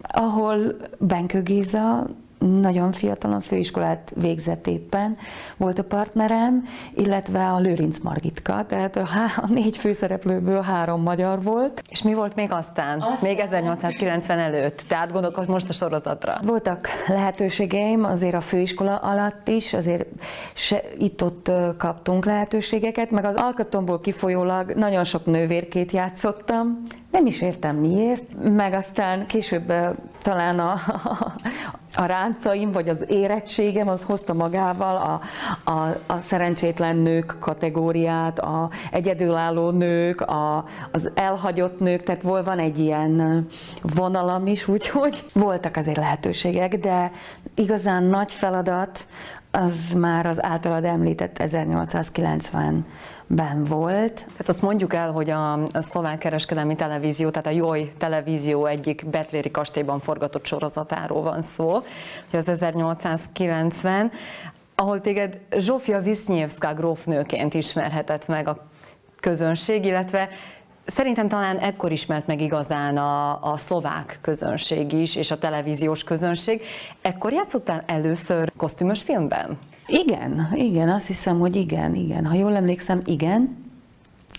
ahol 0.00 0.76
Benkő 0.98 1.42
Géza 1.42 2.06
nagyon 2.38 2.92
fiatalon 2.92 3.40
főiskolát 3.40 4.12
végzett 4.20 4.66
éppen, 4.66 5.16
volt 5.56 5.78
a 5.78 5.84
partnerem, 5.84 6.64
illetve 6.94 7.48
a 7.48 7.58
Lőrinc 7.58 7.98
Margitka, 7.98 8.66
tehát 8.66 8.96
a, 8.96 9.04
há- 9.04 9.36
a 9.36 9.46
négy 9.48 9.76
főszereplőből 9.76 10.62
három 10.62 11.02
magyar 11.02 11.42
volt. 11.42 11.82
És 11.90 12.02
mi 12.02 12.14
volt 12.14 12.34
még 12.34 12.52
aztán? 12.52 13.00
aztán? 13.00 13.30
Még 13.30 13.38
1890 13.38 14.38
előtt, 14.38 14.84
tehát 14.88 15.12
gondolok 15.12 15.46
most 15.46 15.68
a 15.68 15.72
sorozatra. 15.72 16.40
Voltak 16.42 16.88
lehetőségeim 17.06 18.04
azért 18.04 18.34
a 18.34 18.40
főiskola 18.40 18.96
alatt 18.96 19.48
is, 19.48 19.72
azért 19.72 20.06
se, 20.54 20.82
itt-ott 20.98 21.50
kaptunk 21.78 22.24
lehetőségeket, 22.24 23.10
meg 23.10 23.24
az 23.24 23.34
alkatomból 23.34 23.98
kifolyólag 23.98 24.70
nagyon 24.70 25.04
sok 25.04 25.26
nővérkét 25.26 25.92
játszottam, 25.92 26.82
nem 27.14 27.26
is 27.26 27.40
értem 27.40 27.76
miért, 27.76 28.22
meg 28.42 28.72
aztán 28.72 29.26
később 29.26 29.72
talán 30.22 30.58
a, 30.58 30.72
a 31.94 32.04
ráncaim, 32.04 32.70
vagy 32.70 32.88
az 32.88 33.04
érettségem, 33.08 33.88
az 33.88 34.02
hozta 34.02 34.32
magával 34.32 34.96
a, 34.96 35.20
a, 35.70 35.96
a 36.06 36.18
szerencsétlen 36.18 36.96
nők 36.96 37.36
kategóriát, 37.40 38.38
a 38.38 38.70
egyedülálló 38.90 39.70
nők, 39.70 40.20
a, 40.20 40.64
az 40.92 41.10
elhagyott 41.14 41.80
nők, 41.80 42.02
tehát 42.02 42.22
van 42.22 42.58
egy 42.58 42.78
ilyen 42.78 43.46
vonalam 43.82 44.46
is, 44.46 44.68
úgyhogy 44.68 45.24
voltak 45.32 45.76
azért 45.76 45.96
lehetőségek, 45.96 46.74
de 46.74 47.10
igazán 47.54 48.02
nagy 48.02 48.32
feladat 48.32 49.06
az 49.50 49.92
már 49.98 50.26
az 50.26 50.44
általad 50.44 50.84
említett 50.84 51.38
1890 51.38 52.84
ben 53.26 53.64
volt. 53.64 54.14
Tehát 54.14 54.48
azt 54.48 54.62
mondjuk 54.62 54.94
el, 54.94 55.12
hogy 55.12 55.30
a, 55.30 55.52
a 55.52 55.80
szlovák 55.80 56.18
kereskedelmi 56.18 56.74
televízió, 56.74 57.30
tehát 57.30 57.46
a 57.46 57.50
Joj 57.50 57.92
televízió 57.98 58.66
egyik 58.66 59.06
betléri 59.06 59.50
kastélyban 59.50 60.00
forgatott 60.00 60.46
sorozatáról 60.46 61.22
van 61.22 61.42
szó, 61.42 61.72
hogy 62.30 62.38
az 62.38 62.48
1890, 62.48 64.10
ahol 64.74 65.00
téged 65.00 65.38
Zsófia 65.58 66.00
Visznyevszka 66.00 66.74
grófnőként 66.74 67.54
ismerhetett 67.54 68.26
meg 68.26 68.48
a 68.48 68.66
közönség, 69.20 69.84
illetve 69.84 70.28
Szerintem 70.86 71.28
talán 71.28 71.58
ekkor 71.58 71.92
ismert 71.92 72.26
meg 72.26 72.40
igazán 72.40 72.96
a, 72.96 73.42
a 73.52 73.56
szlovák 73.56 74.18
közönség 74.20 74.92
is, 74.92 75.16
és 75.16 75.30
a 75.30 75.38
televíziós 75.38 76.04
közönség. 76.04 76.62
Ekkor 77.02 77.32
játszottál 77.32 77.82
először 77.86 78.52
kosztümös 78.56 79.02
filmben? 79.02 79.58
Igen, 79.86 80.48
igen, 80.54 80.88
azt 80.88 81.06
hiszem, 81.06 81.38
hogy 81.38 81.56
igen, 81.56 81.94
igen. 81.94 82.26
Ha 82.26 82.34
jól 82.34 82.56
emlékszem, 82.56 83.00
igen. 83.04 83.56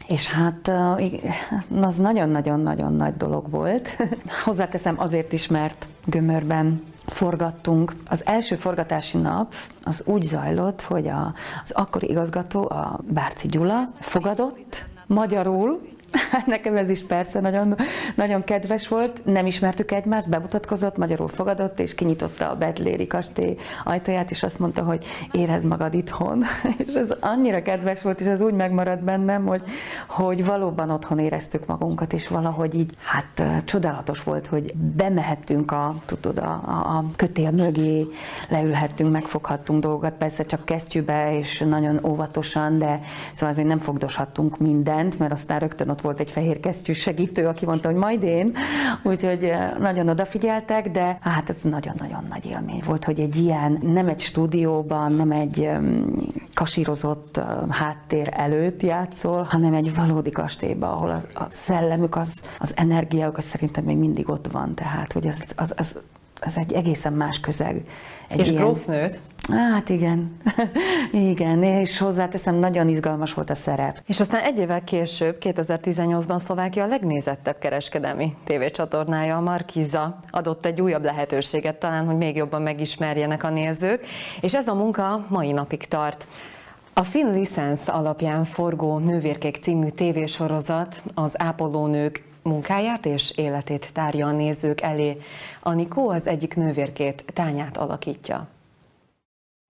És 0.08 0.28
hát 0.28 0.72
az 1.82 1.98
nagyon-nagyon-nagyon 1.98 2.94
nagy 2.94 3.16
dolog 3.16 3.50
volt. 3.50 3.98
Hozzáteszem 4.46 4.96
azért 4.98 5.34
is, 5.34 5.48
mert 5.48 5.88
Gömörben 6.06 6.84
forgattunk. 7.06 7.96
Az 8.10 8.26
első 8.26 8.56
forgatási 8.56 9.18
nap 9.18 9.54
az 9.84 10.04
úgy 10.06 10.24
zajlott, 10.24 10.82
hogy 10.82 11.08
a, 11.08 11.34
az 11.64 11.72
akkori 11.72 12.10
igazgató, 12.10 12.70
a 12.70 13.00
Bárci 13.04 13.48
Gyula 13.48 13.84
fogadott 14.00 14.86
magyarul, 15.08 15.82
Nekem 16.46 16.76
ez 16.76 16.90
is 16.90 17.06
persze 17.06 17.40
nagyon, 17.40 17.76
nagyon 18.16 18.44
kedves 18.44 18.88
volt. 18.88 19.26
Nem 19.26 19.46
ismertük 19.46 19.92
egymást, 19.92 20.30
bemutatkozott, 20.30 20.98
magyarul 20.98 21.28
fogadott, 21.28 21.80
és 21.80 21.96
kinyitotta 21.96 22.50
a 22.50 22.56
Betléri 22.56 23.08
kastély 23.08 23.56
ajtaját, 23.84 24.32
és 24.32 24.44
azt 24.44 24.60
mondta, 24.60 24.84
hogy 24.84 25.06
érezd 25.32 25.66
magad 25.66 25.94
itthon. 25.94 26.44
És 26.86 26.94
ez 26.94 27.10
annyira 27.20 27.62
kedves 27.62 28.02
volt, 28.02 28.20
és 28.20 28.26
ez 28.26 28.42
úgy 28.42 28.54
megmaradt 28.54 29.04
bennem, 29.04 29.46
hogy, 29.46 29.62
hogy 30.08 30.46
valóban 30.46 30.90
otthon 30.90 31.20
éreztük 31.20 31.66
magunkat, 31.66 32.14
és 32.14 32.28
valahogy 32.28 32.76
így, 32.76 32.94
hát 33.04 33.64
csodálatos 33.66 34.24
volt, 34.24 34.48
hogy 34.48 34.76
bemehettünk 34.76 35.72
a, 35.72 35.96
tudod, 36.06 36.38
a, 36.38 36.52
a 36.98 37.06
kötél 37.16 37.52
mögé, 37.52 38.06
leülhettünk, 38.50 39.12
megfoghattunk 39.12 39.82
dolgokat, 39.82 40.14
persze 40.14 40.44
csak 40.44 40.66
kesztyűbe, 40.66 41.38
és 41.38 41.60
nagyon 41.60 42.00
óvatosan, 42.06 42.78
de 42.78 43.00
szóval 43.34 43.50
azért 43.50 43.68
nem 43.68 43.80
fogdoshattunk 43.80 44.58
mindent, 44.58 45.20
mert 45.20 45.32
aztán 45.32 45.60
rögtön 45.60 45.90
ott 45.90 46.02
volt 46.06 46.20
egy 46.20 46.32
fehér 46.32 46.60
kesztyű 46.60 46.94
segítő, 46.94 47.48
aki 47.48 47.66
mondta, 47.66 47.88
hogy 47.88 47.98
majd 47.98 48.24
én, 48.24 48.56
úgyhogy 49.04 49.44
eh, 49.44 49.72
nagyon 49.80 50.10
odafigyeltek, 50.10 50.92
de 50.92 51.18
hát 51.22 51.50
ez 51.50 51.56
nagyon-nagyon 51.62 52.24
nagy 52.30 52.46
élmény 52.46 52.84
volt, 52.86 53.06
hogy 53.06 53.20
egy 53.20 53.36
ilyen, 53.36 53.80
nem 53.82 54.08
egy 54.08 54.20
stúdióban, 54.20 55.12
nem 55.12 55.32
egy 55.32 55.70
kasírozott 56.54 57.38
eh, 57.38 57.46
háttér 57.70 58.30
előtt 58.32 58.84
játszol, 58.84 59.44
hanem 59.44 59.74
egy 59.74 59.96
valódi 59.96 60.30
kastélyban, 60.30 60.90
ahol 60.90 61.10
a, 61.10 61.44
a 61.44 61.46
szellemük, 61.50 62.16
az, 62.16 62.42
az 62.58 62.74
energiájuk, 62.76 63.38
az 63.38 63.44
szerintem 63.44 63.84
még 63.84 63.98
mindig 63.98 64.30
ott 64.30 64.48
van, 64.52 64.76
tehát 64.76 65.14
hogy 65.14 65.28
az, 65.28 65.44
az, 65.56 65.74
az, 65.78 66.00
az 66.42 66.58
egy 66.58 66.74
egészen 66.74 67.14
más 67.14 67.40
közeg. 67.40 67.82
Egy 68.30 68.40
és 68.40 68.50
ilyen... 68.50 68.64
grófnőt? 68.64 69.20
Hát 69.50 69.90
igen, 69.90 70.38
igen, 71.32 71.64
és 71.64 71.98
hozzáteszem, 71.98 72.56
nagyon 72.56 72.88
izgalmas 72.88 73.34
volt 73.34 73.50
a 73.50 73.56
szerep. 73.56 74.02
És 74.08 74.20
aztán 74.20 74.42
egy 74.42 74.60
évvel 74.60 74.84
később, 74.84 75.38
2018-ban 75.40 76.40
Szlovákia 76.40 76.84
a 76.84 76.88
legnézettebb 76.88 77.58
kereskedelmi 77.58 78.36
tévécsatornája, 78.44 79.38
a 79.38 79.42
Markiza 79.42 80.20
adott 80.30 80.66
egy 80.66 80.82
újabb 80.82 81.04
lehetőséget 81.04 81.76
talán, 81.76 82.06
hogy 82.06 82.18
még 82.18 82.36
jobban 82.36 82.62
megismerjenek 82.62 83.44
a 83.44 83.50
nézők, 83.50 84.06
és 84.42 84.54
ez 84.54 84.68
a 84.68 84.74
munka 84.74 85.26
mai 85.30 85.52
napig 85.52 85.86
tart. 85.88 86.28
A 86.94 87.04
Finn 87.04 87.32
License 87.32 87.92
alapján 87.92 88.44
forgó 88.44 88.98
Nővérkék 88.98 89.58
című 89.62 89.90
tévésorozat 89.90 91.02
az 91.14 91.32
ápolónők 91.42 92.24
munkáját 92.46 93.06
és 93.06 93.38
életét 93.38 93.94
tárja 93.94 94.28
a 94.28 94.32
nézők 94.32 94.82
elé. 94.82 95.18
Anikó 95.62 96.10
az 96.10 96.28
egyik 96.28 96.56
nővérkét, 96.56 97.26
Tányát 97.34 97.78
alakítja. 97.78 98.48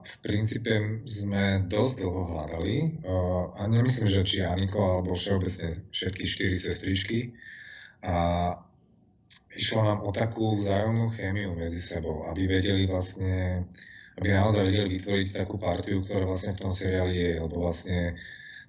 V 0.05 0.17
princípe 0.21 1.01
sme 1.09 1.65
dosť 1.65 2.05
dlho 2.05 2.29
hľadali 2.29 3.01
a 3.57 3.65
nemyslím, 3.65 4.05
že 4.05 4.21
či 4.21 4.45
Aniko 4.45 4.77
alebo 4.77 5.17
všeobecne 5.17 5.81
všetky 5.89 6.25
štyri 6.29 6.53
sestričky 6.53 7.33
a 8.05 8.13
išlo 9.49 9.81
nám 9.81 9.99
o 10.05 10.13
takú 10.13 10.61
vzájomnú 10.61 11.09
chémiu 11.17 11.57
medzi 11.57 11.81
sebou, 11.81 12.21
aby 12.29 12.45
vedeli 12.45 12.85
vlastne, 12.85 13.65
aby 14.21 14.29
naozaj 14.29 14.61
vedeli 14.61 15.01
vytvoriť 15.01 15.27
takú 15.33 15.57
partiu, 15.57 16.05
ktorá 16.05 16.21
vlastne 16.29 16.53
v 16.53 16.61
tom 16.61 16.71
seriáli 16.75 17.15
je, 17.17 17.31
lebo 17.41 17.65
vlastne 17.65 18.13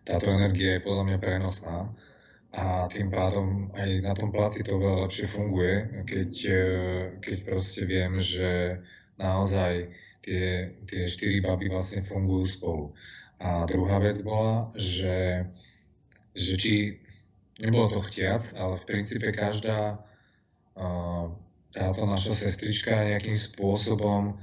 táto 0.09 0.33
energia 0.33 0.81
je 0.81 0.87
podľa 0.88 1.05
mňa 1.05 1.19
prenosná 1.21 1.92
a 2.57 2.88
tým 2.88 3.12
pádom 3.12 3.69
aj 3.77 3.90
na 4.01 4.16
tom 4.16 4.33
placi 4.33 4.64
to 4.64 4.81
veľa 4.81 5.05
lepšie 5.05 5.29
funguje, 5.29 6.05
keď, 6.09 6.33
keď 7.21 7.38
proste 7.45 7.85
viem, 7.85 8.16
že 8.16 8.81
naozaj 9.21 9.92
tie, 10.25 10.73
tie 10.88 11.03
štyri 11.05 11.45
baby 11.45 11.69
vlastne 11.69 12.01
fungujú 12.01 12.49
spolu. 12.49 12.85
A 13.45 13.69
druhá 13.69 14.01
vec 14.01 14.25
bola, 14.25 14.73
že, 14.73 15.45
že 16.33 16.57
či, 16.57 16.77
nebolo 17.61 17.92
to 17.92 18.01
chtiac, 18.09 18.57
ale 18.57 18.81
v 18.81 18.88
princípe 18.88 19.29
každá 19.37 20.01
táto 21.77 22.03
naša 22.09 22.33
sestrička 22.33 23.05
nejakým 23.05 23.37
spôsobom 23.37 24.40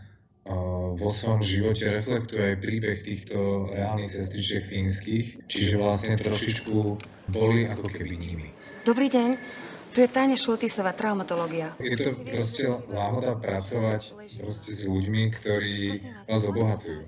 vo 0.93 1.10
svojom 1.10 1.39
živote 1.39 1.88
reflektuje 1.88 2.53
aj 2.53 2.58
príbeh 2.60 2.97
týchto 2.99 3.71
reálnych 3.71 4.12
sestričiek 4.12 4.63
fínskych, 4.67 5.47
čiže 5.47 5.79
vlastne 5.79 6.19
trošičku 6.19 6.75
boli 7.32 7.63
ako 7.63 7.88
keby 7.88 8.13
nimi. 8.19 8.47
Dobrý 8.84 9.08
deň, 9.08 9.29
tu 9.95 10.01
je 10.03 10.10
Táňa 10.10 10.36
Šultisová, 10.36 10.91
traumatológia. 10.91 11.71
Je 11.79 11.95
to 11.95 12.17
proste 12.27 12.65
láhoda 12.91 13.39
pracovať 13.39 14.12
proste 14.41 14.71
s 14.73 14.84
ľuďmi, 14.84 15.23
ktorí 15.32 15.95
vás 16.27 16.43
obohacujú. 16.43 17.01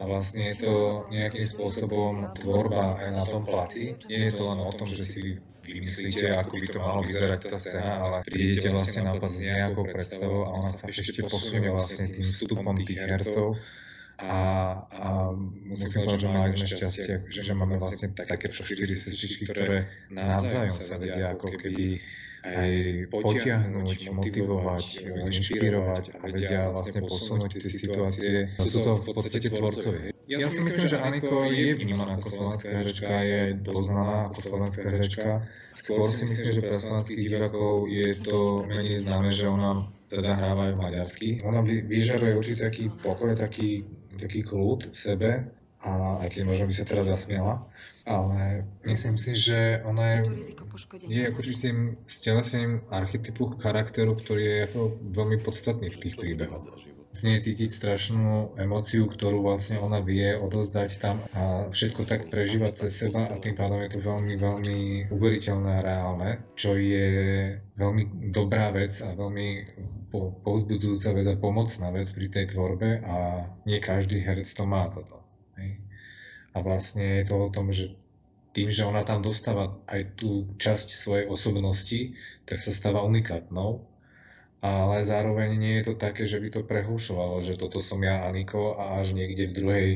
A 0.00 0.08
vlastne 0.08 0.48
je 0.48 0.64
to 0.64 1.04
nejakým 1.12 1.44
spôsobom 1.44 2.32
tvorba 2.40 2.96
aj 3.04 3.08
na 3.12 3.24
tom 3.28 3.44
placi. 3.44 4.00
Nie 4.08 4.32
je 4.32 4.40
to 4.40 4.48
len 4.48 4.64
o 4.64 4.72
tom, 4.72 4.88
že 4.88 5.04
si 5.04 5.36
vymyslíte, 5.64 6.26
ako 6.36 6.54
by 6.56 6.66
to 6.66 6.78
malo 6.80 7.00
vyzerať 7.04 7.40
tá 7.46 7.58
scéna, 7.60 7.92
ale 8.00 8.16
prídete 8.24 8.68
vlastne 8.72 9.06
na 9.06 9.14
s 9.20 9.36
nejakou 9.44 9.84
predstavou 9.86 10.48
a 10.48 10.48
ona 10.60 10.70
sa 10.72 10.84
ešte 10.88 11.20
posunie 11.24 11.70
vlastne 11.70 12.08
tým 12.08 12.24
vstupom 12.24 12.76
tých 12.84 13.00
hercov. 13.00 13.60
A, 14.20 14.36
a 14.84 15.08
musím 15.64 15.96
povedať, 15.96 16.18
že 16.20 16.28
mali 16.28 16.52
sme 16.52 16.68
šťastie, 16.68 17.14
že 17.32 17.52
máme 17.56 17.80
vlastne 17.80 18.12
takéto 18.12 18.60
štyri 18.60 18.92
sestričky, 18.92 19.48
ktoré 19.48 19.88
navzájom 20.12 20.76
sa 20.76 21.00
vedia 21.00 21.32
ako 21.32 21.56
keby 21.56 22.04
aj 22.40 22.72
potiahnuť, 23.12 23.98
motivovať, 24.16 24.86
inšpirovať 25.28 26.04
a 26.16 26.24
vedia 26.24 26.72
vlastne 26.72 27.00
posunúť 27.04 27.50
tie 27.60 27.70
situácie. 27.70 28.34
Sú 28.60 28.80
to 28.80 29.00
v 29.00 29.12
podstate 29.12 29.48
tvorcovia. 29.52 30.16
Ja 30.30 30.46
si 30.46 30.62
myslím, 30.62 30.86
že 30.86 31.02
Aniko 31.02 31.42
je 31.50 31.74
vnímaná 31.74 32.14
ako 32.14 32.30
slovenská 32.30 32.70
herečka, 32.70 33.10
je 33.26 33.58
poznaná 33.66 34.30
ako 34.30 34.40
slovenská 34.46 34.86
herečka. 34.86 35.30
Skôr 35.74 36.06
si 36.06 36.22
myslím, 36.22 36.50
že 36.54 36.62
pre 36.62 36.76
slovenských 36.78 37.18
divákov 37.18 37.90
je 37.90 38.08
to 38.22 38.62
menej 38.62 38.94
známe, 39.02 39.34
že 39.34 39.50
ona 39.50 39.90
teda 40.06 40.38
hráva 40.38 40.70
aj 40.70 40.74
maďarsky. 40.78 41.42
Ona 41.42 41.66
vyžaruje 41.66 42.38
určite 42.38 42.62
taký 42.70 42.94
pokoj, 42.94 43.34
taký, 43.34 43.82
taký 44.22 44.46
kľud 44.46 44.94
v 44.94 44.96
sebe, 44.96 45.30
a 45.80 46.20
aj 46.22 46.28
keď 46.30 46.42
možno 46.44 46.64
by 46.68 46.74
sa 46.76 46.84
teraz 46.84 47.08
zasmiela, 47.08 47.64
ale 48.06 48.64
myslím 48.86 49.16
si, 49.18 49.36
že 49.36 49.84
ona 49.84 50.20
je, 50.20 50.50
je 51.08 51.22
ako 51.28 51.40
tým 51.42 51.78
stelesnením 52.08 52.80
archetypu 52.88 53.60
charakteru, 53.60 54.16
ktorý 54.16 54.42
je 54.42 54.58
ako 54.72 54.80
veľmi 55.12 55.36
podstatný 55.44 55.92
v 55.92 56.00
tých 56.00 56.14
príbehoch. 56.16 56.64
Z 57.10 57.26
nej 57.26 57.42
cítiť 57.42 57.74
strašnú 57.74 58.54
emóciu, 58.54 59.10
ktorú 59.10 59.42
vlastne 59.42 59.82
ona 59.82 59.98
vie 59.98 60.30
odozdať 60.38 61.02
tam 61.02 61.18
a 61.34 61.66
všetko 61.66 62.06
tak 62.06 62.30
prežívať 62.30 62.86
cez 62.86 63.02
seba 63.02 63.26
a 63.26 63.34
tým 63.42 63.58
pádom 63.58 63.82
je 63.82 63.98
to 63.98 64.00
veľmi, 64.00 64.34
veľmi 64.38 64.78
uveriteľné 65.10 65.70
a 65.74 65.82
reálne, 65.82 66.30
čo 66.54 66.78
je 66.78 67.10
veľmi 67.74 68.30
dobrá 68.30 68.70
vec 68.70 68.94
a 69.02 69.10
veľmi 69.10 69.48
povzbudzujúca 70.46 71.10
vec 71.18 71.26
a 71.26 71.34
pomocná 71.34 71.90
vec 71.90 72.06
pri 72.14 72.26
tej 72.30 72.54
tvorbe 72.54 73.02
a 73.02 73.42
nie 73.66 73.82
každý 73.82 74.22
herec 74.22 74.46
to 74.46 74.62
má 74.62 74.86
toto. 74.86 75.19
A 76.50 76.66
vlastne 76.66 77.22
je 77.22 77.24
to 77.30 77.36
o 77.38 77.52
tom, 77.52 77.70
že 77.70 77.94
tým, 78.50 78.70
že 78.70 78.82
ona 78.82 79.06
tam 79.06 79.22
dostáva 79.22 79.78
aj 79.86 80.18
tú 80.18 80.50
časť 80.58 80.88
svojej 80.90 81.26
osobnosti, 81.30 82.18
tak 82.46 82.58
sa 82.58 82.74
stáva 82.74 83.06
unikátnou. 83.06 83.86
Ale 84.60 85.00
zároveň 85.06 85.56
nie 85.56 85.74
je 85.80 85.88
to 85.88 85.94
také, 85.96 86.28
že 86.28 86.36
by 86.36 86.52
to 86.52 86.60
prehúšovalo, 86.66 87.40
že 87.40 87.56
toto 87.56 87.80
som 87.80 88.02
ja, 88.04 88.28
Aniko, 88.28 88.76
a 88.76 89.00
až 89.00 89.16
niekde 89.16 89.48
v 89.48 89.56
druhej, 89.56 89.90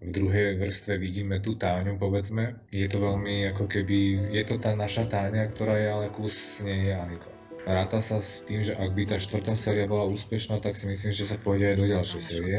v 0.00 0.08
druhej 0.08 0.56
vrstve 0.56 0.96
vidíme 0.96 1.44
tú 1.44 1.58
Táňu, 1.60 2.00
povedzme. 2.00 2.56
Je 2.72 2.88
to 2.88 3.04
veľmi 3.04 3.52
ako 3.52 3.68
keby, 3.68 4.32
je 4.32 4.42
to 4.48 4.56
tá 4.56 4.72
naša 4.72 5.04
Táňa, 5.12 5.44
ktorá 5.52 5.76
je 5.76 5.88
ale 5.92 6.06
kus 6.08 6.62
z 6.62 6.72
nej 6.72 6.96
Aniko. 6.96 7.28
Ráta 7.68 8.00
sa 8.00 8.18
s 8.18 8.40
tým, 8.42 8.64
že 8.64 8.74
ak 8.74 8.90
by 8.96 9.06
tá 9.06 9.20
štvrtá 9.20 9.54
séria 9.54 9.84
bola 9.84 10.08
úspešná, 10.08 10.58
tak 10.58 10.74
si 10.74 10.88
myslím, 10.88 11.12
že 11.12 11.28
sa 11.28 11.36
pôjde 11.36 11.74
aj 11.74 11.76
do 11.78 11.86
ďalšej 11.92 12.22
série 12.22 12.58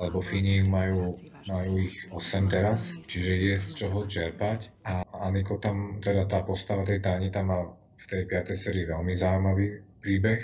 lebo 0.00 0.24
Fíni 0.24 0.64
majú, 0.64 1.12
majú 1.44 1.72
ich 1.76 2.08
8 2.08 2.48
teraz, 2.48 2.96
čiže 3.04 3.36
je 3.36 3.54
z 3.60 3.68
čoho 3.76 4.08
čerpať. 4.08 4.72
A 4.88 5.04
Aniko 5.20 5.60
tam, 5.60 6.00
teda 6.00 6.24
tá 6.24 6.40
postava 6.40 6.88
tej 6.88 7.04
Táni 7.04 7.28
tam 7.28 7.52
má 7.52 7.60
v 8.00 8.06
tej 8.08 8.22
5. 8.24 8.56
sérii 8.56 8.88
veľmi 8.88 9.12
zaujímavý 9.12 9.84
príbeh, 10.00 10.40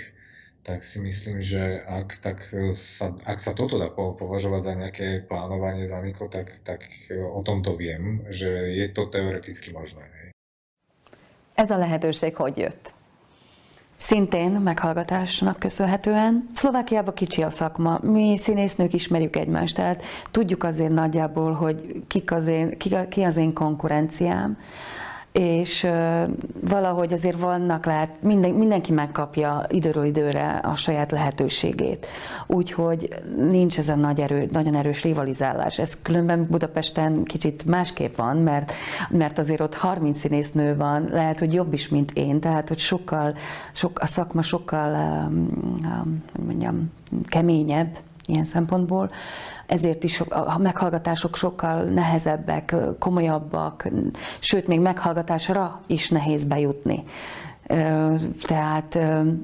tak 0.61 0.85
si 0.85 1.01
myslím, 1.01 1.41
že 1.41 1.81
ak, 1.81 2.21
tak 2.21 2.37
sa, 2.75 3.17
ak 3.25 3.41
sa 3.41 3.57
toto 3.57 3.81
dá 3.81 3.89
považovať 3.89 4.61
za 4.61 4.73
nejaké 4.77 5.07
plánovanie 5.25 5.89
za 5.89 5.97
Aniko, 5.97 6.29
tak, 6.29 6.61
tak 6.61 6.85
o 7.09 7.41
tomto 7.41 7.73
viem, 7.73 8.29
že 8.29 8.77
je 8.77 8.85
to 8.93 9.09
teoreticky 9.09 9.73
možné. 9.73 10.05
Ez 11.57 11.71
a 11.71 11.77
lehetőség 11.77 12.35
hogy 12.35 12.57
jött? 12.57 12.96
Szintén 13.97 14.51
meghallgatásnak 14.51 15.59
köszönhetően. 15.59 16.47
Szlovákiában 16.53 17.13
kicsi 17.13 17.41
a 17.41 17.49
szakma. 17.49 17.99
Mi 18.01 18.37
színésznők 18.37 18.93
ismerjük 18.93 19.35
egymást, 19.35 19.75
tehát 19.75 20.05
tudjuk 20.31 20.63
azért 20.63 20.91
nagyjából, 20.91 21.53
hogy 21.53 22.03
kik 22.07 22.31
az 22.31 22.47
én, 22.47 22.77
ki, 22.77 22.95
ki 23.09 23.21
az 23.21 23.37
én 23.37 23.53
konkurenciám 23.53 24.57
és 25.37 25.87
valahogy 26.61 27.13
azért 27.13 27.39
vannak 27.39 27.85
lehet, 27.85 28.21
minden, 28.21 28.51
mindenki 28.51 28.91
megkapja 28.91 29.65
időről 29.69 30.05
időre 30.05 30.49
a 30.63 30.75
saját 30.75 31.11
lehetőségét. 31.11 32.07
Úgyhogy 32.47 33.09
nincs 33.37 33.77
ez 33.77 33.89
a 33.89 33.95
nagy 33.95 34.19
erő, 34.19 34.49
nagyon 34.51 34.75
erős 34.75 35.03
rivalizálás. 35.03 35.79
Ez 35.79 36.01
különben 36.01 36.47
Budapesten 36.49 37.23
kicsit 37.23 37.65
másképp 37.65 38.15
van, 38.15 38.37
mert, 38.37 38.73
mert 39.09 39.39
azért 39.39 39.61
ott 39.61 39.75
30 39.75 40.19
színésznő 40.19 40.75
van, 40.75 41.07
lehet, 41.11 41.39
hogy 41.39 41.53
jobb 41.53 41.73
is, 41.73 41.87
mint 41.87 42.11
én, 42.11 42.39
tehát 42.39 42.67
hogy 42.67 42.79
sokkal, 42.79 43.33
sok, 43.73 43.99
a 43.99 44.05
szakma 44.05 44.41
sokkal, 44.41 44.93
um, 45.27 46.23
hogy 46.35 46.45
mondjam, 46.45 46.91
keményebb 47.27 47.97
ilyen 48.25 48.45
szempontból 48.45 49.09
ezért 49.67 50.03
is 50.03 50.19
a 50.29 50.57
meghallgatások 50.57 51.35
sokkal 51.35 51.83
nehezebbek, 51.83 52.75
komolyabbak, 52.99 53.89
sőt, 54.39 54.67
még 54.67 54.79
meghallgatásra 54.79 55.79
is 55.87 56.09
nehéz 56.09 56.43
bejutni. 56.43 57.03
Tehát 58.41 58.97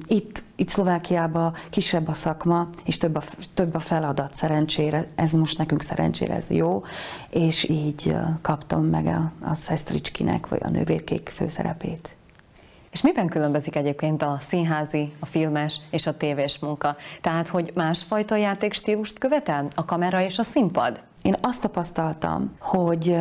itt, 0.06 0.42
itt 0.56 0.68
Szlovákiában 0.68 1.54
kisebb 1.70 2.08
a 2.08 2.14
szakma, 2.14 2.68
és 2.84 2.98
több 2.98 3.14
a, 3.14 3.22
több 3.54 3.74
a 3.74 3.78
feladat 3.78 4.34
szerencsére, 4.34 5.06
ez 5.14 5.32
most 5.32 5.58
nekünk 5.58 5.82
szerencsére 5.82 6.34
ez 6.34 6.50
jó, 6.50 6.82
és 7.30 7.68
így 7.68 8.16
kaptam 8.42 8.84
meg 8.84 9.06
a, 9.06 9.32
a 9.42 9.54
Szestricskinek, 9.54 10.48
vagy 10.48 10.60
a 10.62 10.68
nővérkék 10.68 11.28
főszerepét. 11.28 12.16
És 12.94 13.02
miben 13.02 13.28
különbözik 13.28 13.76
egyébként 13.76 14.22
a 14.22 14.36
színházi, 14.40 15.12
a 15.18 15.26
filmes 15.26 15.80
és 15.90 16.06
a 16.06 16.16
tévés 16.16 16.58
munka? 16.58 16.96
Tehát, 17.20 17.48
hogy 17.48 17.70
másfajta 17.74 18.36
játékstílust 18.36 19.18
követel 19.18 19.68
a 19.74 19.84
kamera 19.84 20.20
és 20.22 20.38
a 20.38 20.42
színpad? 20.42 21.02
Én 21.22 21.34
azt 21.40 21.60
tapasztaltam, 21.60 22.56
hogy 22.58 23.16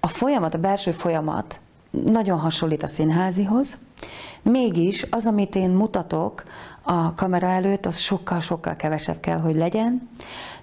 a 0.00 0.08
folyamat, 0.08 0.54
a 0.54 0.58
belső 0.58 0.90
folyamat 0.90 1.60
nagyon 1.90 2.38
hasonlít 2.38 2.82
a 2.82 2.86
színházihoz, 2.86 3.78
mégis 4.42 5.06
az, 5.10 5.26
amit 5.26 5.54
én 5.54 5.70
mutatok 5.70 6.42
a 6.90 7.14
kamera 7.14 7.46
előtt, 7.46 7.86
az 7.86 7.98
sokkal-sokkal 7.98 8.76
kevesebb 8.76 9.20
kell, 9.20 9.38
hogy 9.38 9.54
legyen. 9.54 10.08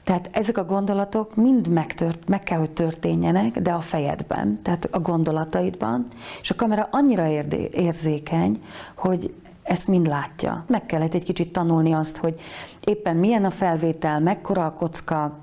Tehát 0.04 0.30
ezek 0.32 0.58
a 0.58 0.66
gondolatok 0.66 1.36
mind 1.36 1.68
megtört, 1.68 2.28
meg 2.28 2.44
kell, 2.44 2.58
hogy 2.58 2.72
történjenek, 2.72 3.60
de 3.60 3.72
a 3.72 3.80
fejedben, 3.80 4.60
tehát 4.62 4.88
a 4.92 5.00
gondolataidban, 5.00 6.08
és 6.42 6.52
a 6.52 6.56
kamera 6.56 6.88
annyira 6.92 7.28
érdé, 7.28 7.70
érzékeny, 7.74 8.64
hogy 8.96 9.34
ezt 9.64 9.88
mind 9.88 10.08
látja. 10.08 10.64
Meg 10.68 10.86
kellett 10.86 11.14
egy 11.14 11.24
kicsit 11.24 11.52
tanulni 11.52 11.94
azt, 11.94 12.18
hogy 12.18 12.40
éppen 12.84 13.16
milyen 13.16 13.46
a 13.46 13.52
felvétel, 13.52 14.20
mekkora 14.20 14.66
a 14.66 14.72
kocka, 14.72 15.38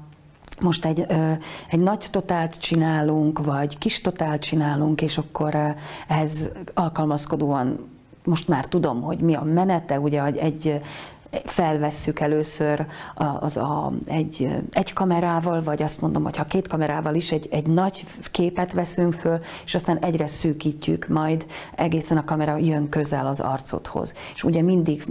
most 0.61 0.85
egy, 0.85 1.07
egy 1.71 1.81
nagy 1.81 2.09
totált 2.11 2.59
csinálunk, 2.59 3.45
vagy 3.45 3.79
kis 3.79 4.01
totált 4.01 4.43
csinálunk, 4.43 5.03
és 5.03 5.19
akkor 5.19 5.75
ehhez 6.09 6.49
alkalmazkodóan 6.75 7.93
most 8.25 8.49
már 8.49 8.67
tudom, 8.67 9.03
hogy 9.03 9.19
mi 9.19 9.35
a 9.35 9.43
menete, 9.43 10.01
ugye 10.01 10.25
egy 10.25 10.81
felvesszük 11.45 12.21
először 12.21 12.87
az 13.41 13.57
a, 13.57 13.93
egy, 14.07 14.49
egy 14.71 14.93
kamerával, 14.93 15.63
vagy 15.63 15.83
azt 15.83 16.01
mondom, 16.01 16.23
hogy 16.23 16.37
ha 16.37 16.45
két 16.45 16.69
kamerával 16.69 17.15
is 17.15 17.33
egy, 17.33 17.49
egy 17.51 17.67
nagy 17.67 18.05
képet 18.31 18.73
veszünk 18.73 19.13
föl, 19.13 19.39
és 19.65 19.75
aztán 19.75 19.99
egyre 19.99 20.27
szűkítjük, 20.27 21.09
majd 21.09 21.47
egészen 21.77 22.17
a 22.17 22.25
kamera 22.25 22.57
jön 22.57 22.89
közel 22.89 23.27
az 23.27 23.41
arcodhoz. 23.41 24.15
És 24.35 24.45
ugye 24.45 24.63
mindig 24.63 25.05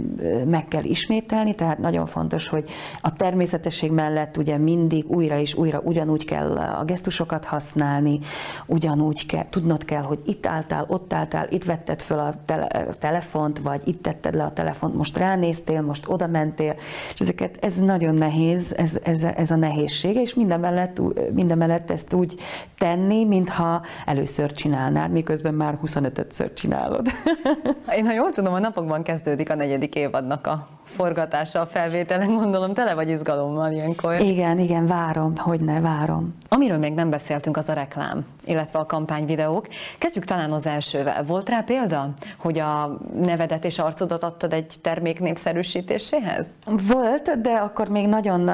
meg 0.46 0.68
kell 0.68 0.84
ismételni, 0.84 1.54
tehát 1.54 1.78
nagyon 1.78 2.06
fontos, 2.06 2.48
hogy 2.48 2.70
a 3.00 3.12
természetesség 3.12 3.90
mellett 3.90 4.36
ugye 4.36 4.58
mindig 4.58 5.10
újra 5.10 5.38
és 5.38 5.54
újra 5.54 5.80
ugyanúgy 5.80 6.24
kell 6.24 6.56
a 6.56 6.84
gesztusokat 6.84 7.44
használni, 7.44 8.20
ugyanúgy 8.66 9.26
kell, 9.26 9.44
tudnod 9.44 9.84
kell, 9.84 10.02
hogy 10.02 10.18
itt 10.24 10.46
álltál, 10.46 10.84
ott 10.88 11.12
álltál, 11.12 11.46
itt 11.50 11.64
vetted 11.64 12.02
föl 12.02 12.18
a 12.18 12.34
tele, 12.46 12.86
telefont, 12.98 13.58
vagy 13.58 13.80
itt 13.84 14.02
tetted 14.02 14.34
le 14.34 14.44
a 14.44 14.52
telefont, 14.52 14.94
most 14.94 15.16
ránéztél, 15.16 15.80
most 15.80 16.06
oda 16.14 16.26
mentél, 16.26 16.74
és 17.14 17.20
ezeket, 17.20 17.56
ez 17.60 17.76
nagyon 17.76 18.14
nehéz, 18.14 18.74
ez, 18.76 18.98
ez, 19.02 19.22
ez 19.22 19.50
a 19.50 19.56
nehézsége, 19.56 20.20
és 20.20 20.34
minden 20.34 20.60
mellett, 20.60 21.00
minden 21.32 21.58
mellett 21.58 21.90
ezt 21.90 22.12
úgy 22.12 22.34
tenni, 22.78 23.24
mintha 23.24 23.82
először 24.06 24.52
csinálnád, 24.52 25.10
miközben 25.10 25.54
már 25.54 25.78
25-ször 25.84 26.54
csinálod. 26.54 27.06
Én 27.98 28.06
ha 28.06 28.12
jól 28.12 28.32
tudom, 28.32 28.54
a 28.54 28.58
napokban 28.58 29.02
kezdődik 29.02 29.50
a 29.50 29.54
negyedik 29.54 29.94
évadnak 29.94 30.46
a 30.46 30.68
forgatása 30.84 31.60
a 31.60 31.66
felvételen, 31.66 32.32
gondolom 32.32 32.74
tele 32.74 32.94
vagy 32.94 33.08
izgalommal 33.08 33.72
ilyenkor. 33.72 34.20
Igen, 34.20 34.58
igen, 34.58 34.86
várom, 34.86 35.36
hogy 35.36 35.60
ne 35.60 35.80
várom. 35.80 36.34
Amiről 36.48 36.78
még 36.78 36.94
nem 36.94 37.10
beszéltünk, 37.10 37.56
az 37.56 37.68
a 37.68 37.72
reklám, 37.72 38.26
illetve 38.44 38.78
a 38.78 38.86
kampányvideók. 38.86 39.66
Kezdjük 39.98 40.24
talán 40.24 40.52
az 40.52 40.66
elsővel. 40.66 41.24
Volt 41.24 41.48
rá 41.48 41.60
példa, 41.60 42.10
hogy 42.38 42.58
a 42.58 42.98
nevedet 43.22 43.64
és 43.64 43.78
arcodat 43.78 44.22
adtad 44.22 44.52
egy 44.52 44.72
termék 44.82 45.20
népszerűsítéséhez? 45.20 46.46
Volt, 46.66 47.40
de 47.40 47.50
akkor 47.50 47.88
még 47.88 48.06
nagyon 48.06 48.50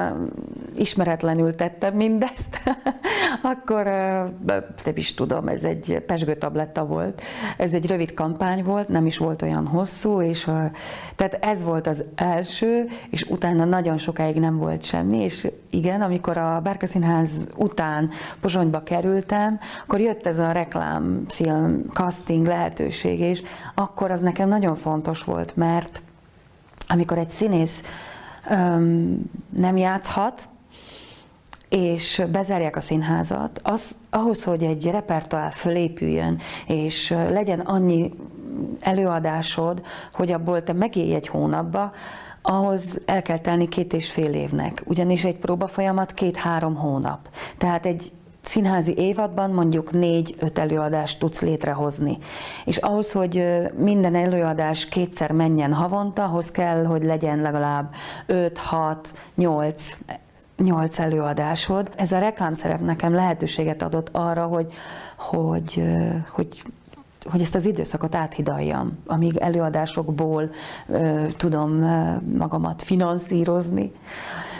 ismeretlenül 0.75 1.55
tettem 1.55 1.95
mindezt. 1.95 2.59
akkor 3.51 3.83
nem 4.83 4.93
is 4.93 5.13
tudom, 5.13 5.47
ez 5.47 5.63
egy 5.63 6.03
pesgőtabletta 6.07 6.85
volt. 6.85 7.21
Ez 7.57 7.73
egy 7.73 7.87
rövid 7.87 8.13
kampány 8.13 8.63
volt, 8.63 8.87
nem 8.87 9.05
is 9.05 9.17
volt 9.17 9.41
olyan 9.41 9.67
hosszú, 9.67 10.21
és 10.21 10.43
tehát 11.15 11.37
ez 11.41 11.63
volt 11.63 11.87
az 11.87 12.03
első, 12.21 12.87
és 13.09 13.23
utána 13.23 13.65
nagyon 13.65 13.97
sokáig 13.97 14.35
nem 14.35 14.57
volt 14.57 14.83
semmi, 14.83 15.17
és 15.17 15.47
igen, 15.69 16.01
amikor 16.01 16.37
a 16.37 16.59
Bárka 16.63 16.85
Színház 16.85 17.47
után 17.55 18.09
Pozsonyba 18.39 18.83
kerültem, 18.83 19.59
akkor 19.83 19.99
jött 19.99 20.25
ez 20.25 20.37
a 20.37 20.51
reklámfilm 20.51 21.85
casting 21.93 22.45
lehetőség, 22.45 23.19
és 23.19 23.41
akkor 23.75 24.11
az 24.11 24.19
nekem 24.19 24.47
nagyon 24.47 24.75
fontos 24.75 25.23
volt, 25.23 25.55
mert 25.55 26.01
amikor 26.87 27.17
egy 27.17 27.29
színész 27.29 27.83
öm, 28.49 29.21
nem 29.49 29.77
játszhat, 29.77 30.49
és 31.69 32.23
bezárják 32.31 32.75
a 32.75 32.79
színházat, 32.79 33.59
az, 33.63 33.95
ahhoz, 34.09 34.43
hogy 34.43 34.63
egy 34.63 34.85
repertoár 34.85 35.51
fölépüljön, 35.51 36.39
és 36.67 37.09
legyen 37.29 37.59
annyi 37.59 38.13
előadásod, 38.79 39.81
hogy 40.13 40.31
abból 40.31 40.63
te 40.63 40.73
megélj 40.73 41.13
egy 41.13 41.27
hónapba, 41.27 41.91
ahhoz 42.41 42.99
el 43.05 43.21
kell 43.21 43.39
telni 43.39 43.67
két 43.67 43.93
és 43.93 44.11
fél 44.11 44.33
évnek, 44.33 44.81
ugyanis 44.85 45.23
egy 45.23 45.37
próba 45.37 45.67
folyamat 45.67 46.13
két-három 46.13 46.75
hónap. 46.75 47.19
Tehát 47.57 47.85
egy 47.85 48.11
színházi 48.41 48.93
évadban 48.97 49.49
mondjuk 49.49 49.91
négy-öt 49.91 50.59
előadást 50.59 51.19
tudsz 51.19 51.41
létrehozni. 51.41 52.17
És 52.65 52.77
ahhoz, 52.77 53.11
hogy 53.11 53.45
minden 53.77 54.15
előadás 54.15 54.85
kétszer 54.85 55.31
menjen 55.31 55.73
havonta, 55.73 56.23
ahhoz 56.23 56.51
kell, 56.51 56.85
hogy 56.85 57.03
legyen 57.03 57.39
legalább 57.39 57.93
5, 58.25 58.57
6, 58.57 59.13
8 59.35 59.97
nyolc 60.57 60.99
előadásod. 60.99 61.91
Ez 61.95 62.11
a 62.11 62.19
reklámszerep 62.19 62.79
nekem 62.79 63.13
lehetőséget 63.13 63.81
adott 63.81 64.09
arra, 64.11 64.45
hogy, 64.45 64.73
hogy, 65.17 65.83
hogy 66.29 66.61
hogy 67.31 67.41
ezt 67.41 67.55
az 67.55 67.65
időszakot 67.65 68.15
áthidaljam, 68.15 68.97
amíg 69.07 69.37
előadásokból 69.37 70.49
ö, 70.87 71.25
tudom 71.37 71.71
magamat 72.37 72.81
finanszírozni. 72.81 73.91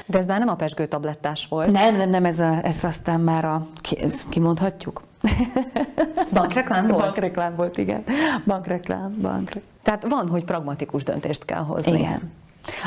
De 0.06 0.18
ez 0.18 0.26
már 0.26 0.40
nem 0.40 0.50
a 0.50 0.56
pesgő 0.56 0.86
tablettás 0.86 1.48
volt. 1.48 1.72
Nem, 1.72 1.96
nem, 1.96 2.10
nem, 2.10 2.26
ez, 2.26 2.40
a, 2.40 2.60
ez 2.64 2.84
aztán 2.84 3.20
már 3.20 3.46
a, 3.46 3.66
ki, 3.76 3.98
kimondhatjuk. 4.30 5.02
Bankreklám 6.34 6.88
volt? 6.88 7.02
Bankreklám 7.02 7.56
volt, 7.56 7.78
igen. 7.78 8.04
Bankreklám, 8.46 9.18
bankreklám. 9.22 9.64
Tehát 9.84 10.08
van, 10.10 10.28
hogy 10.28 10.46
pragmatikus 10.46 11.04
döntést 11.04 11.46
kell 11.46 11.64
hozni. 11.64 12.00
Igen. 12.00 12.32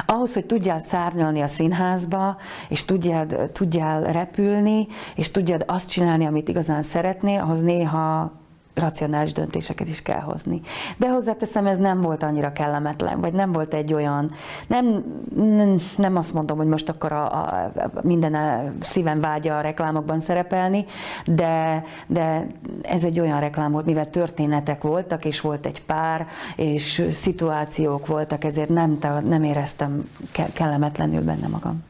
Ahhoz, 0.06 0.34
hogy 0.34 0.46
tudjál 0.46 0.78
szárnyalni 0.78 1.40
a 1.40 1.46
színházba, 1.46 2.36
és 2.68 2.84
tudjál, 2.84 3.26
tudjál 3.52 4.02
repülni, 4.02 4.86
és 5.14 5.30
tudjad 5.30 5.64
azt 5.66 5.90
csinálni, 5.90 6.26
amit 6.26 6.48
igazán 6.48 6.82
szeretnél, 6.82 7.40
ahhoz 7.40 7.60
néha 7.60 8.32
racionális 8.74 9.32
döntéseket 9.32 9.88
is 9.88 10.02
kell 10.02 10.20
hozni. 10.20 10.60
De 10.96 11.10
hozzáteszem, 11.10 11.66
ez 11.66 11.76
nem 11.76 12.00
volt 12.00 12.22
annyira 12.22 12.52
kellemetlen, 12.52 13.20
vagy 13.20 13.32
nem 13.32 13.52
volt 13.52 13.74
egy 13.74 13.94
olyan, 13.94 14.30
nem, 14.66 15.04
nem, 15.36 15.78
nem 15.96 16.16
azt 16.16 16.34
mondom, 16.34 16.56
hogy 16.56 16.66
most 16.66 16.88
akkor 16.88 17.12
a, 17.12 17.32
a, 17.32 17.70
minden 18.02 18.34
a 18.34 18.62
szívem 18.80 19.20
vágya 19.20 19.56
a 19.56 19.60
reklámokban 19.60 20.20
szerepelni, 20.20 20.84
de, 21.26 21.84
de 22.06 22.46
ez 22.82 23.04
egy 23.04 23.20
olyan 23.20 23.40
reklám 23.40 23.72
volt, 23.72 23.86
mivel 23.86 24.10
történetek 24.10 24.82
voltak, 24.82 25.24
és 25.24 25.40
volt 25.40 25.66
egy 25.66 25.84
pár, 25.84 26.26
és 26.56 27.06
szituációk 27.10 28.06
voltak, 28.06 28.44
ezért 28.44 28.68
nem, 28.68 28.98
nem 29.28 29.42
éreztem 29.42 30.08
kellemetlenül 30.52 31.22
benne 31.22 31.46
magam. 31.46 31.82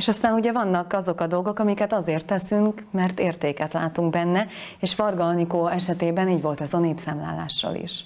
És 0.00 0.08
aztán 0.08 0.34
ugye 0.34 0.52
vannak 0.52 0.92
azok 0.92 1.20
a 1.20 1.26
dolgok, 1.26 1.58
amiket 1.58 1.92
azért 1.92 2.26
teszünk, 2.26 2.86
mert 2.90 3.18
értéket 3.18 3.72
látunk 3.72 4.10
benne, 4.10 4.46
és 4.78 4.96
Varga 4.96 5.24
Anikó 5.24 5.66
esetében 5.66 6.28
így 6.28 6.42
volt 6.42 6.60
ez 6.60 6.72
a 6.72 6.78
népszámlálással 6.78 7.74
is. 7.74 8.04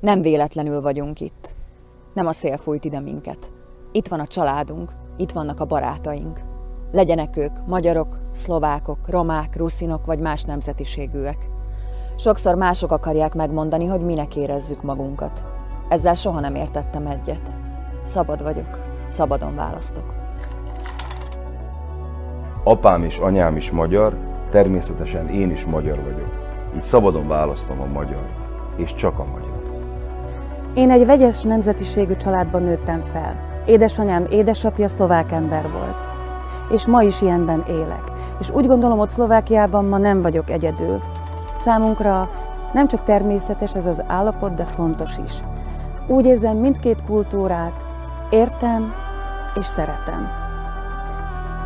Nem 0.00 0.22
véletlenül 0.22 0.80
vagyunk 0.80 1.20
itt. 1.20 1.54
Nem 2.14 2.26
a 2.26 2.32
szél 2.32 2.56
fújt 2.56 2.84
ide 2.84 3.00
minket. 3.00 3.52
Itt 3.92 4.08
van 4.08 4.20
a 4.20 4.26
családunk, 4.26 4.92
itt 5.16 5.30
vannak 5.30 5.60
a 5.60 5.64
barátaink. 5.64 6.40
Legyenek 6.92 7.36
ők 7.36 7.66
magyarok, 7.66 8.18
szlovákok, 8.32 9.08
romák, 9.08 9.56
ruszinok 9.56 10.06
vagy 10.06 10.18
más 10.18 10.42
nemzetiségűek. 10.42 11.48
Sokszor 12.16 12.54
mások 12.54 12.92
akarják 12.92 13.34
megmondani, 13.34 13.86
hogy 13.86 14.00
minek 14.00 14.36
érezzük 14.36 14.82
magunkat. 14.82 15.46
Ezzel 15.88 16.14
soha 16.14 16.40
nem 16.40 16.54
értettem 16.54 17.06
egyet. 17.06 17.56
Szabad 18.04 18.42
vagyok, 18.42 18.78
szabadon 19.08 19.54
választok. 19.54 20.17
Apám 22.64 23.04
és 23.04 23.18
anyám 23.18 23.56
is 23.56 23.70
magyar, 23.70 24.14
természetesen 24.50 25.28
én 25.28 25.50
is 25.50 25.64
magyar 25.64 26.02
vagyok. 26.02 26.28
Így 26.74 26.82
szabadon 26.82 27.28
választom 27.28 27.80
a 27.80 27.86
magyart, 27.86 28.34
és 28.76 28.94
csak 28.94 29.18
a 29.18 29.24
magyar. 29.24 29.58
Én 30.74 30.90
egy 30.90 31.06
vegyes 31.06 31.42
nemzetiségű 31.42 32.16
családban 32.16 32.62
nőttem 32.62 33.02
fel. 33.12 33.34
Édesanyám 33.66 34.26
édesapja 34.30 34.88
szlovák 34.88 35.32
ember 35.32 35.70
volt. 35.70 36.12
És 36.70 36.86
ma 36.86 37.02
is 37.02 37.22
ilyenben 37.22 37.64
élek. 37.68 38.02
És 38.40 38.50
úgy 38.50 38.66
gondolom, 38.66 38.98
hogy 38.98 39.08
Szlovákiában 39.08 39.84
ma 39.84 39.98
nem 39.98 40.22
vagyok 40.22 40.50
egyedül. 40.50 41.00
Számunkra 41.56 42.30
nem 42.72 42.88
csak 42.88 43.02
természetes 43.02 43.74
ez 43.74 43.86
az 43.86 44.02
állapot, 44.06 44.54
de 44.54 44.64
fontos 44.64 45.16
is. 45.24 45.32
Úgy 46.06 46.26
érzem 46.26 46.56
mindkét 46.56 47.04
kultúrát, 47.06 47.86
értem 48.30 48.94
és 49.54 49.66
szeretem. 49.66 50.37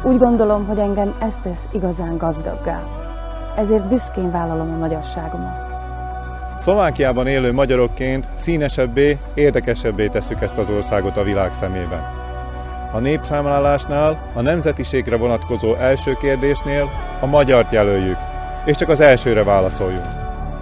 Úgy 0.05 0.19
gondolom, 0.19 0.67
hogy 0.67 0.79
engem 0.79 1.13
ez 1.21 1.37
tesz 1.43 1.69
igazán 1.73 2.17
gazdaggá. 2.17 2.83
Ezért 3.57 3.89
büszkén 3.89 4.31
vállalom 4.31 4.73
a 4.73 4.77
magyarságomat. 4.77 5.71
Szlovákiában 6.57 7.27
élő 7.27 7.53
magyarokként 7.53 8.29
színesebbé, 8.35 9.19
érdekesebbé 9.35 10.09
tesszük 10.09 10.41
ezt 10.41 10.59
az 10.59 10.71
országot 10.71 11.17
a 11.17 11.23
világ 11.23 11.53
szemében. 11.53 12.01
A 12.93 12.99
népszámlálásnál, 12.99 14.31
a 14.35 14.41
nemzetiségre 14.41 15.17
vonatkozó 15.17 15.75
első 15.75 16.17
kérdésnél 16.21 16.89
a 17.21 17.27
magyart 17.27 17.73
jelöljük, 17.73 18.19
és 18.65 18.77
csak 18.77 18.89
az 18.89 19.01
elsőre 19.01 19.45
válaszoljunk. 19.45 20.07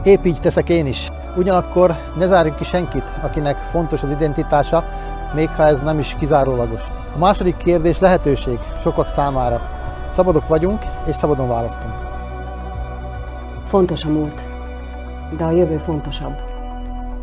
Épp 0.05 0.25
így 0.25 0.41
teszek 0.41 0.69
én 0.69 0.87
is. 0.87 1.09
Ugyanakkor 1.37 1.95
ne 2.19 2.27
zárjunk 2.27 2.57
ki 2.57 2.65
senkit, 2.65 3.13
akinek 3.23 3.57
fontos 3.57 4.03
az 4.03 4.11
identitása, 4.11 4.85
még 5.35 5.49
ha 5.49 5.67
ez 5.67 5.83
nem 5.83 5.99
is 5.99 6.17
kizárólagos. 6.19 6.83
A 7.15 7.19
második 7.19 7.57
kérdés 7.57 7.99
lehetőség 7.99 8.59
sokak 8.81 9.09
számára. 9.09 9.71
Szabadok 10.11 10.49
vagyunk, 10.49 10.83
és 11.07 11.17
szabadon 11.17 11.49
választunk. 11.49 11.95
Fontos 13.67 14.05
a 14.05 14.09
múlt, 14.09 14.43
de 15.37 15.45
a 15.45 15.51
jövő 15.51 15.77
fontosabb. 15.77 16.35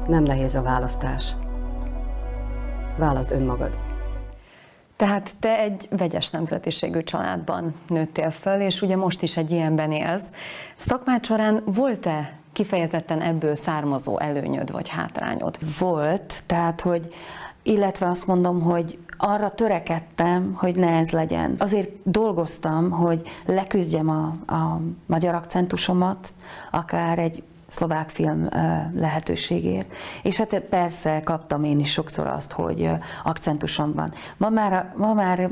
Nem 0.08 0.23
nehéz 0.23 0.56
a 0.56 0.62
választás. 0.62 1.36
Válaszd 2.97 3.32
önmagad. 3.32 3.78
Tehát 4.95 5.36
te 5.39 5.60
egy 5.60 5.88
vegyes 5.97 6.30
nemzetiségű 6.30 7.02
családban 7.02 7.76
nőttél 7.88 8.32
föl, 8.32 8.62
és 8.62 8.82
ugye 8.82 8.95
most 8.95 9.21
is 9.21 9.38
egy 9.38 9.52
ilyenben 9.52 9.91
élsz. 9.91 10.28
Szakmád 10.76 11.26
során 11.26 11.63
volt-e 11.65 12.34
kifejezetten 12.54 13.21
ebből 13.21 13.56
származó 13.56 14.19
előnyöd 14.19 14.71
vagy 14.71 14.89
hátrányod? 14.89 15.58
Volt, 15.80 16.43
tehát 16.45 16.82
hogy 16.82 17.13
illetve 17.63 18.08
azt 18.08 18.28
mondom, 18.28 18.62
hogy 18.62 18.97
arra 19.17 19.49
törekedtem, 19.49 20.53
hogy 20.58 20.75
ne 20.75 20.91
ez 20.91 21.10
legyen. 21.10 21.56
Azért 21.58 21.89
dolgoztam, 22.04 22.92
hogy 22.92 23.21
leküzdjem 23.46 24.10
a, 24.10 24.54
a 24.54 24.79
magyar 25.06 25.33
akcentusomat, 25.33 26.33
akár 26.71 27.19
egy 27.19 27.44
szlovák 27.68 28.10
film 28.10 28.50
lehetőségért. 28.96 29.94
És 30.24 30.38
hát 30.38 30.60
persze 30.60 31.22
kaptam 31.24 31.63
én 31.63 31.80
is 31.80 31.92
sokszor 31.92 32.28
azt, 32.28 32.52
hogy 32.52 32.90
akcentusom 33.24 33.94
van. 33.94 34.13
Ma 34.38 34.50
már, 34.50 34.94
ma 34.96 35.13
már 35.13 35.50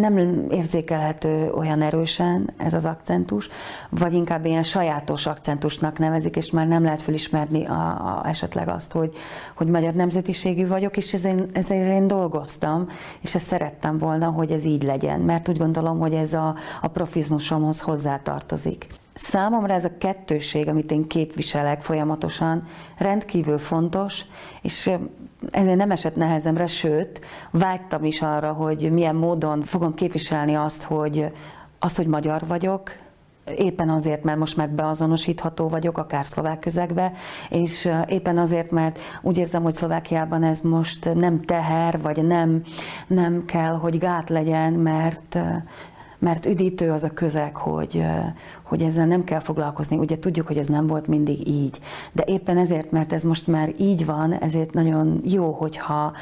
nem 0.00 0.46
érzékelhető 0.50 1.50
olyan 1.50 1.82
erősen 1.82 2.50
ez 2.56 2.74
az 2.74 2.84
akcentus, 2.84 3.48
vagy 3.88 4.14
inkább 4.14 4.44
ilyen 4.44 4.62
sajátos 4.62 5.26
akcentusnak 5.26 5.98
nevezik, 5.98 6.36
és 6.36 6.50
már 6.50 6.68
nem 6.68 6.82
lehet 6.82 7.02
felismerni 7.02 7.66
a, 7.66 7.88
a, 7.88 8.22
esetleg 8.26 8.68
azt, 8.68 8.92
hogy, 8.92 9.12
hogy 9.54 9.66
magyar 9.66 9.92
nemzetiségű 9.92 10.66
vagyok, 10.66 10.96
és 10.96 11.12
ezért, 11.12 11.56
ezért 11.56 11.90
én 11.90 12.06
dolgoztam, 12.06 12.86
és 13.20 13.34
ezt 13.34 13.46
szerettem 13.46 13.98
volna, 13.98 14.26
hogy 14.26 14.50
ez 14.50 14.64
így 14.64 14.82
legyen, 14.82 15.20
mert 15.20 15.48
úgy 15.48 15.58
gondolom, 15.58 15.98
hogy 15.98 16.14
ez 16.14 16.32
a, 16.32 16.54
a 16.80 16.88
profizmusomhoz 16.88 17.80
hozzátartozik. 17.80 18.86
Számomra 19.18 19.74
ez 19.74 19.84
a 19.84 19.96
kettőség, 19.98 20.68
amit 20.68 20.92
én 20.92 21.06
képviselek 21.06 21.82
folyamatosan, 21.82 22.66
rendkívül 22.96 23.58
fontos, 23.58 24.24
és 24.62 24.90
ezért 25.50 25.76
nem 25.76 25.90
esett 25.90 26.16
nehezemre, 26.16 26.66
sőt, 26.66 27.20
vágytam 27.50 28.04
is 28.04 28.22
arra, 28.22 28.52
hogy 28.52 28.92
milyen 28.92 29.14
módon 29.14 29.62
fogom 29.62 29.94
képviselni 29.94 30.54
azt, 30.54 30.82
hogy, 30.82 31.32
azt, 31.78 31.96
hogy 31.96 32.06
magyar 32.06 32.46
vagyok, 32.46 32.92
éppen 33.56 33.88
azért, 33.88 34.22
mert 34.22 34.38
most 34.38 34.56
már 34.56 34.70
beazonosítható 34.70 35.68
vagyok, 35.68 35.98
akár 35.98 36.26
szlovák 36.26 36.58
közegbe, 36.58 37.12
és 37.48 37.88
éppen 38.06 38.38
azért, 38.38 38.70
mert 38.70 38.98
úgy 39.22 39.36
érzem, 39.36 39.62
hogy 39.62 39.74
Szlovákiában 39.74 40.42
ez 40.42 40.60
most 40.60 41.14
nem 41.14 41.44
teher, 41.44 42.00
vagy 42.00 42.24
nem, 42.24 42.62
nem 43.06 43.44
kell, 43.44 43.74
hogy 43.74 43.98
gát 43.98 44.28
legyen, 44.28 44.72
mert 44.72 45.38
mert 46.18 46.46
üdítő 46.46 46.90
az 46.90 47.02
a 47.02 47.10
közeg, 47.10 47.56
hogy, 47.56 48.04
hogy 48.62 48.82
ezzel 48.82 49.06
nem 49.06 49.24
kell 49.24 49.40
foglalkozni. 49.40 49.96
Ugye 49.96 50.18
tudjuk, 50.18 50.46
hogy 50.46 50.56
ez 50.56 50.66
nem 50.66 50.86
volt 50.86 51.06
mindig 51.06 51.48
így, 51.48 51.80
de 52.12 52.24
éppen 52.26 52.56
ezért, 52.56 52.90
mert 52.90 53.12
ez 53.12 53.22
most 53.22 53.46
már 53.46 53.72
így 53.76 54.04
van, 54.04 54.32
ezért 54.32 54.72
nagyon 54.72 55.20
jó, 55.24 55.50
hogyha, 55.50 56.12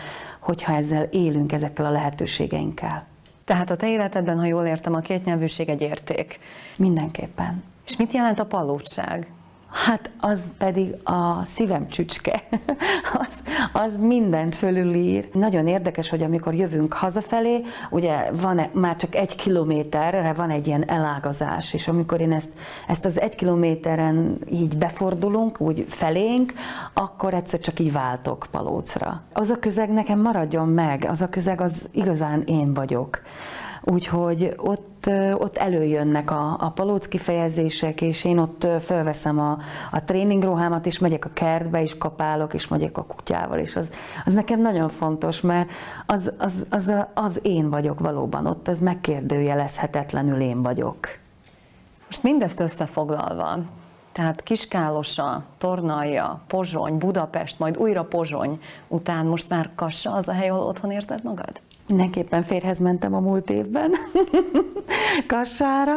hogyha 0.41 0.75
ezzel 0.75 1.03
élünk, 1.03 1.53
ezekkel 1.53 1.85
a 1.85 1.91
lehetőségeinkkel. 1.91 3.07
Tehát 3.45 3.71
a 3.71 3.77
te 3.77 3.89
életedben, 3.89 4.39
ha 4.39 4.45
jól 4.45 4.65
értem, 4.65 4.95
a 4.95 5.01
kétnyelvűség 5.01 5.69
egy 5.69 5.81
érték. 5.81 6.39
Mindenképpen. 6.77 7.63
És 7.87 7.97
mit 7.97 8.13
jelent 8.13 8.39
a 8.39 8.47
palótság? 8.47 9.27
Hát 9.71 10.11
az 10.21 10.43
pedig 10.59 10.95
a 11.05 11.45
szívem 11.45 11.89
csücske. 11.89 12.43
az, 13.27 13.35
az 13.73 13.97
mindent 13.97 14.55
fölülír. 14.55 15.29
Nagyon 15.33 15.67
érdekes, 15.67 16.09
hogy 16.09 16.23
amikor 16.23 16.55
jövünk 16.55 16.93
hazafelé, 16.93 17.63
ugye 17.91 18.31
van 18.33 18.69
már 18.73 18.97
csak 18.97 19.15
egy 19.15 19.35
kilométerre 19.35 20.33
van 20.33 20.51
egy 20.51 20.67
ilyen 20.67 20.89
elágazás, 20.89 21.75
és 21.75 21.89
amikor 21.89 22.21
én 22.21 22.33
ezt, 22.33 22.49
ezt 22.89 23.05
az 23.05 23.21
egy 23.21 23.35
kilométeren 23.35 24.39
így 24.53 24.77
befordulunk, 24.77 25.61
úgy 25.61 25.85
felénk, 25.89 26.53
akkor 26.95 27.35
egyszer 27.35 27.61
csak 27.61 27.81
így 27.81 27.93
váltok 27.93 28.47
palócra. 28.51 29.23
Az 29.33 29.49
a 29.49 29.59
közeg 29.59 29.91
nekem 29.91 30.21
maradjon 30.21 30.69
meg, 30.69 31.07
az 31.09 31.21
a 31.21 31.29
közeg 31.29 31.61
az 31.61 31.89
igazán 31.93 32.43
én 32.47 32.75
vagyok. 32.75 33.21
Úgyhogy 33.83 34.55
ott, 34.57 34.96
ott 35.35 35.57
előjönnek 35.57 36.31
a, 36.31 36.57
a 36.61 36.71
palóc 36.71 37.07
kifejezések, 37.07 38.01
és 38.01 38.25
én 38.25 38.39
ott 38.39 38.67
felveszem 38.81 39.39
a, 39.39 39.59
a 39.91 40.05
tréningruhámat, 40.05 40.87
és 40.87 40.99
megyek 40.99 41.25
a 41.25 41.31
kertbe, 41.33 41.83
és 41.83 41.99
kapálok, 41.99 42.55
és 42.55 42.69
megyek 42.69 42.99
a 42.99 43.05
kutyával, 43.05 43.59
és 43.59 43.77
az, 43.77 43.91
az 44.25 44.33
nekem 44.33 44.61
nagyon 44.61 44.89
fontos, 44.89 45.41
mert 45.41 45.71
az, 46.07 46.33
az, 46.39 46.67
az, 46.71 46.93
az 47.15 47.41
én 47.43 47.71
vagyok 47.71 48.01
valóban, 48.01 48.47
ott 48.47 48.69
ez 48.69 48.79
megkérdőjelezhetetlenül 48.79 50.41
én 50.41 50.63
vagyok. 50.63 50.99
Most 52.07 52.23
mindezt 52.23 52.61
összefoglalva, 52.61 53.59
tehát 54.13 54.43
Kiskálosa, 54.43 55.43
Tornalja, 55.59 56.41
Pozsony, 56.47 56.99
Budapest, 56.99 57.59
majd 57.59 57.77
újra 57.77 58.05
Pozsony 58.05 58.61
után 58.89 59.27
most 59.27 59.49
már 59.49 59.71
Kassa 59.75 60.13
az 60.13 60.29
a 60.29 60.33
hely, 60.33 60.49
ahol 60.49 60.67
otthon 60.67 60.91
érzed 60.91 61.23
magad? 61.23 61.61
Mindenképpen 61.89 62.43
férhez 62.43 62.79
mentem 62.79 63.15
a 63.15 63.21
múlt 63.21 63.51
évben, 63.51 63.91
Kassára. 65.27 65.95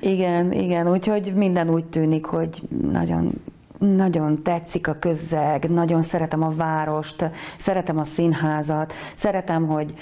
Igen, 0.00 0.52
igen, 0.52 0.90
úgyhogy 0.90 1.32
minden 1.34 1.70
úgy 1.70 1.84
tűnik, 1.84 2.24
hogy 2.24 2.62
nagyon 2.92 3.32
nagyon 3.78 4.42
tetszik 4.42 4.88
a 4.88 4.98
közeg, 4.98 5.70
nagyon 5.70 6.00
szeretem 6.00 6.42
a 6.42 6.54
várost, 6.54 7.30
szeretem 7.58 7.98
a 7.98 8.04
színházat, 8.04 8.92
szeretem, 9.14 9.66
hogy 9.66 9.94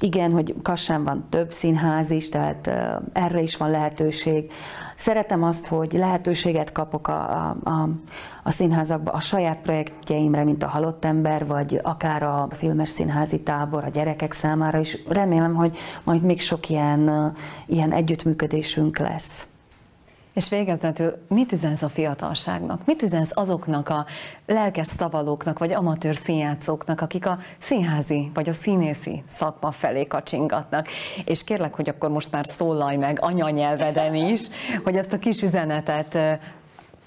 igen, 0.00 0.32
hogy 0.32 0.54
Kassán 0.62 1.04
van 1.04 1.26
több 1.30 1.52
színház 1.52 2.10
is, 2.10 2.28
tehát 2.28 2.70
erre 3.12 3.40
is 3.40 3.56
van 3.56 3.70
lehetőség. 3.70 4.52
Szeretem 5.02 5.42
azt, 5.42 5.66
hogy 5.66 5.92
lehetőséget 5.92 6.72
kapok 6.72 7.08
a, 7.08 7.30
a, 7.30 7.56
a, 7.64 7.88
a 8.42 8.50
színházakba 8.50 9.10
a 9.10 9.20
saját 9.20 9.58
projektjeimre, 9.58 10.44
mint 10.44 10.62
a 10.62 10.68
Halott 10.68 11.04
ember, 11.04 11.46
vagy 11.46 11.80
akár 11.82 12.22
a 12.22 12.48
filmes 12.50 12.88
színházi 12.88 13.40
tábor 13.40 13.84
a 13.84 13.88
gyerekek 13.88 14.32
számára 14.32 14.78
is. 14.78 14.98
Remélem, 15.08 15.54
hogy 15.54 15.76
majd 16.02 16.22
még 16.22 16.40
sok 16.40 16.68
ilyen, 16.68 17.32
ilyen 17.66 17.92
együttműködésünk 17.92 18.98
lesz. 18.98 19.46
És 20.32 20.48
végezetül 20.48 21.12
mit 21.28 21.52
üzensz 21.52 21.82
a 21.82 21.88
fiatalságnak? 21.88 22.86
Mit 22.86 23.02
üzensz 23.02 23.30
azoknak 23.34 23.88
a 23.88 24.06
lelkes 24.46 24.86
szavalóknak, 24.86 25.58
vagy 25.58 25.72
amatőr 25.72 26.14
színjátszóknak, 26.14 27.00
akik 27.00 27.26
a 27.26 27.38
színházi, 27.58 28.30
vagy 28.34 28.48
a 28.48 28.52
színészi 28.52 29.22
szakma 29.28 29.72
felé 29.72 30.06
kacsingatnak? 30.06 30.88
És 31.24 31.44
kérlek, 31.44 31.74
hogy 31.74 31.88
akkor 31.88 32.10
most 32.10 32.30
már 32.30 32.46
szólalj 32.46 32.96
meg 32.96 33.18
anyanyelveden 33.20 34.14
is, 34.14 34.42
hogy 34.84 34.96
ezt 34.96 35.12
a 35.12 35.18
kis 35.18 35.42
üzenetet 35.42 36.18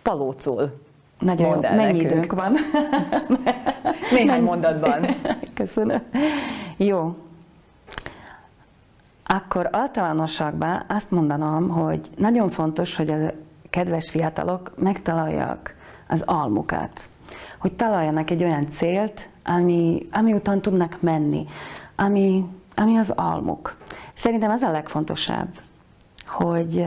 palócul 0.01 0.83
nagyon 1.19 1.49
Mondd 1.49 1.63
jó. 1.63 1.75
Mennyi 1.75 2.01
nekünk. 2.01 2.11
időnk 2.11 2.33
van? 2.33 2.55
Néhány 4.11 4.41
mondatban. 4.41 5.05
Köszönöm. 5.53 6.01
Jó, 6.77 7.15
akkor 9.25 9.67
általánosságban 9.71 10.83
azt 10.87 11.11
mondanom, 11.11 11.69
hogy 11.69 12.09
nagyon 12.17 12.49
fontos, 12.49 12.95
hogy 12.95 13.09
a 13.11 13.31
kedves 13.69 14.09
fiatalok 14.09 14.71
megtalálják 14.77 15.75
az 16.07 16.21
almukat. 16.21 17.07
Hogy 17.59 17.73
találjanak 17.73 18.29
egy 18.29 18.43
olyan 18.43 18.69
célt, 18.69 19.29
ami, 19.43 20.07
ami 20.11 20.33
után 20.33 20.61
tudnak 20.61 20.97
menni, 21.01 21.45
ami, 21.95 22.45
ami 22.75 22.97
az 22.97 23.09
almuk. 23.09 23.77
Szerintem 24.13 24.51
ez 24.51 24.61
a 24.61 24.71
legfontosabb, 24.71 25.47
hogy 26.25 26.85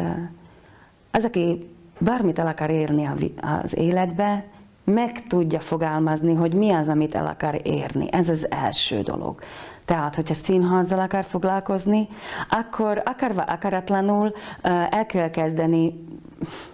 az, 1.10 1.24
aki 1.24 1.70
bármit 1.98 2.38
el 2.38 2.46
akar 2.46 2.70
érni 2.70 3.10
az 3.40 3.76
életbe, 3.76 4.44
meg 4.84 5.26
tudja 5.26 5.60
fogalmazni, 5.60 6.34
hogy 6.34 6.54
mi 6.54 6.70
az, 6.70 6.88
amit 6.88 7.14
el 7.14 7.26
akar 7.26 7.60
érni. 7.62 8.08
Ez 8.12 8.28
az 8.28 8.50
első 8.50 9.00
dolog. 9.00 9.40
Tehát, 9.88 10.14
hogyha 10.14 10.34
színházzal 10.34 10.98
akar 10.98 11.24
foglalkozni, 11.24 12.08
akkor 12.48 13.02
akarva 13.04 13.42
akaratlanul 13.42 14.32
el 14.90 15.06
kell 15.06 15.30
kezdeni 15.30 16.04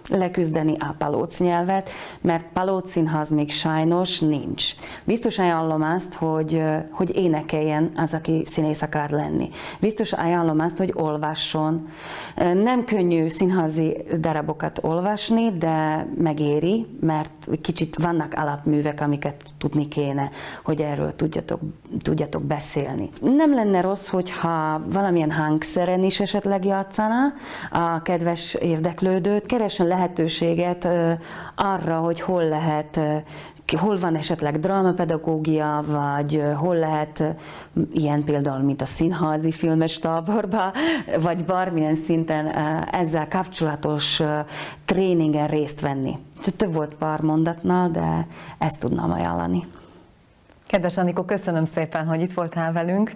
leküzdeni 0.09 0.75
a 0.79 0.95
palóc 0.97 1.39
nyelvet, 1.39 1.89
mert 2.21 2.45
palóc 2.53 2.89
színház 2.89 3.29
még 3.29 3.51
sajnos 3.51 4.19
nincs. 4.19 4.73
Biztos 5.03 5.39
ajánlom 5.39 5.81
azt, 5.81 6.13
hogy, 6.13 6.61
hogy 6.91 7.15
énekeljen 7.15 7.91
az, 7.95 8.13
aki 8.13 8.41
színész 8.45 8.81
akar 8.81 9.09
lenni. 9.09 9.49
Biztos 9.79 10.13
ajánlom 10.13 10.59
azt, 10.59 10.77
hogy 10.77 10.91
olvasson. 10.95 11.87
Nem 12.35 12.83
könnyű 12.85 13.27
színházi 13.27 13.97
darabokat 14.19 14.79
olvasni, 14.81 15.57
de 15.57 16.07
megéri, 16.17 16.85
mert 16.99 17.47
kicsit 17.61 17.95
vannak 17.95 18.33
alapművek, 18.35 19.01
amiket 19.01 19.43
tudni 19.57 19.87
kéne, 19.87 20.29
hogy 20.63 20.81
erről 20.81 21.15
tudjatok, 21.15 21.59
tudjatok 22.01 22.43
beszélni. 22.43 23.09
Nem 23.21 23.53
lenne 23.53 23.81
rossz, 23.81 24.07
hogyha 24.07 24.81
valamilyen 24.91 25.31
hangszeren 25.31 26.03
is 26.03 26.19
esetleg 26.19 26.65
játszana 26.65 27.33
a 27.71 28.01
kedves 28.01 28.53
érdeklődőt, 28.53 29.45
keressen 29.55 29.87
lehetőséget 29.87 30.87
arra, 31.55 31.97
hogy 31.97 32.21
hol 32.21 32.47
lehet 32.47 32.99
hol 33.77 33.99
van 33.99 34.15
esetleg 34.15 34.59
drámapedagógia, 34.59 35.83
vagy 35.85 36.43
hol 36.55 36.75
lehet 36.75 37.23
ilyen 37.93 38.23
például, 38.23 38.63
mint 38.63 38.81
a 38.81 38.85
színházi 38.85 39.51
filmes 39.51 39.99
táborba, 39.99 40.71
vagy 41.19 41.45
bármilyen 41.45 41.95
szinten 41.95 42.47
ezzel 42.91 43.27
kapcsolatos 43.27 44.21
tréningen 44.85 45.47
részt 45.47 45.81
venni. 45.81 46.17
Több 46.55 46.73
volt 46.73 46.95
pár 46.95 47.19
mondatnál, 47.19 47.89
de 47.89 48.27
ezt 48.57 48.79
tudnám 48.79 49.11
ajánlani. 49.11 49.63
Kedves 50.67 50.97
Anikó, 50.97 51.23
köszönöm 51.23 51.65
szépen, 51.65 52.07
hogy 52.07 52.21
itt 52.21 52.33
voltál 52.33 52.73
velünk. 52.73 53.11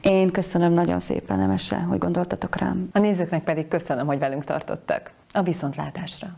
Én 0.00 0.30
köszönöm 0.30 0.72
nagyon 0.72 1.00
szépen, 1.00 1.40
Emese, 1.40 1.76
hogy 1.76 1.98
gondoltatok 1.98 2.56
rám. 2.56 2.88
A 2.92 2.98
nézőknek 2.98 3.44
pedig 3.44 3.68
köszönöm, 3.68 4.06
hogy 4.06 4.18
velünk 4.18 4.44
tartottak. 4.44 5.16
A 5.32 5.42
viszontlátásra! 5.42 6.28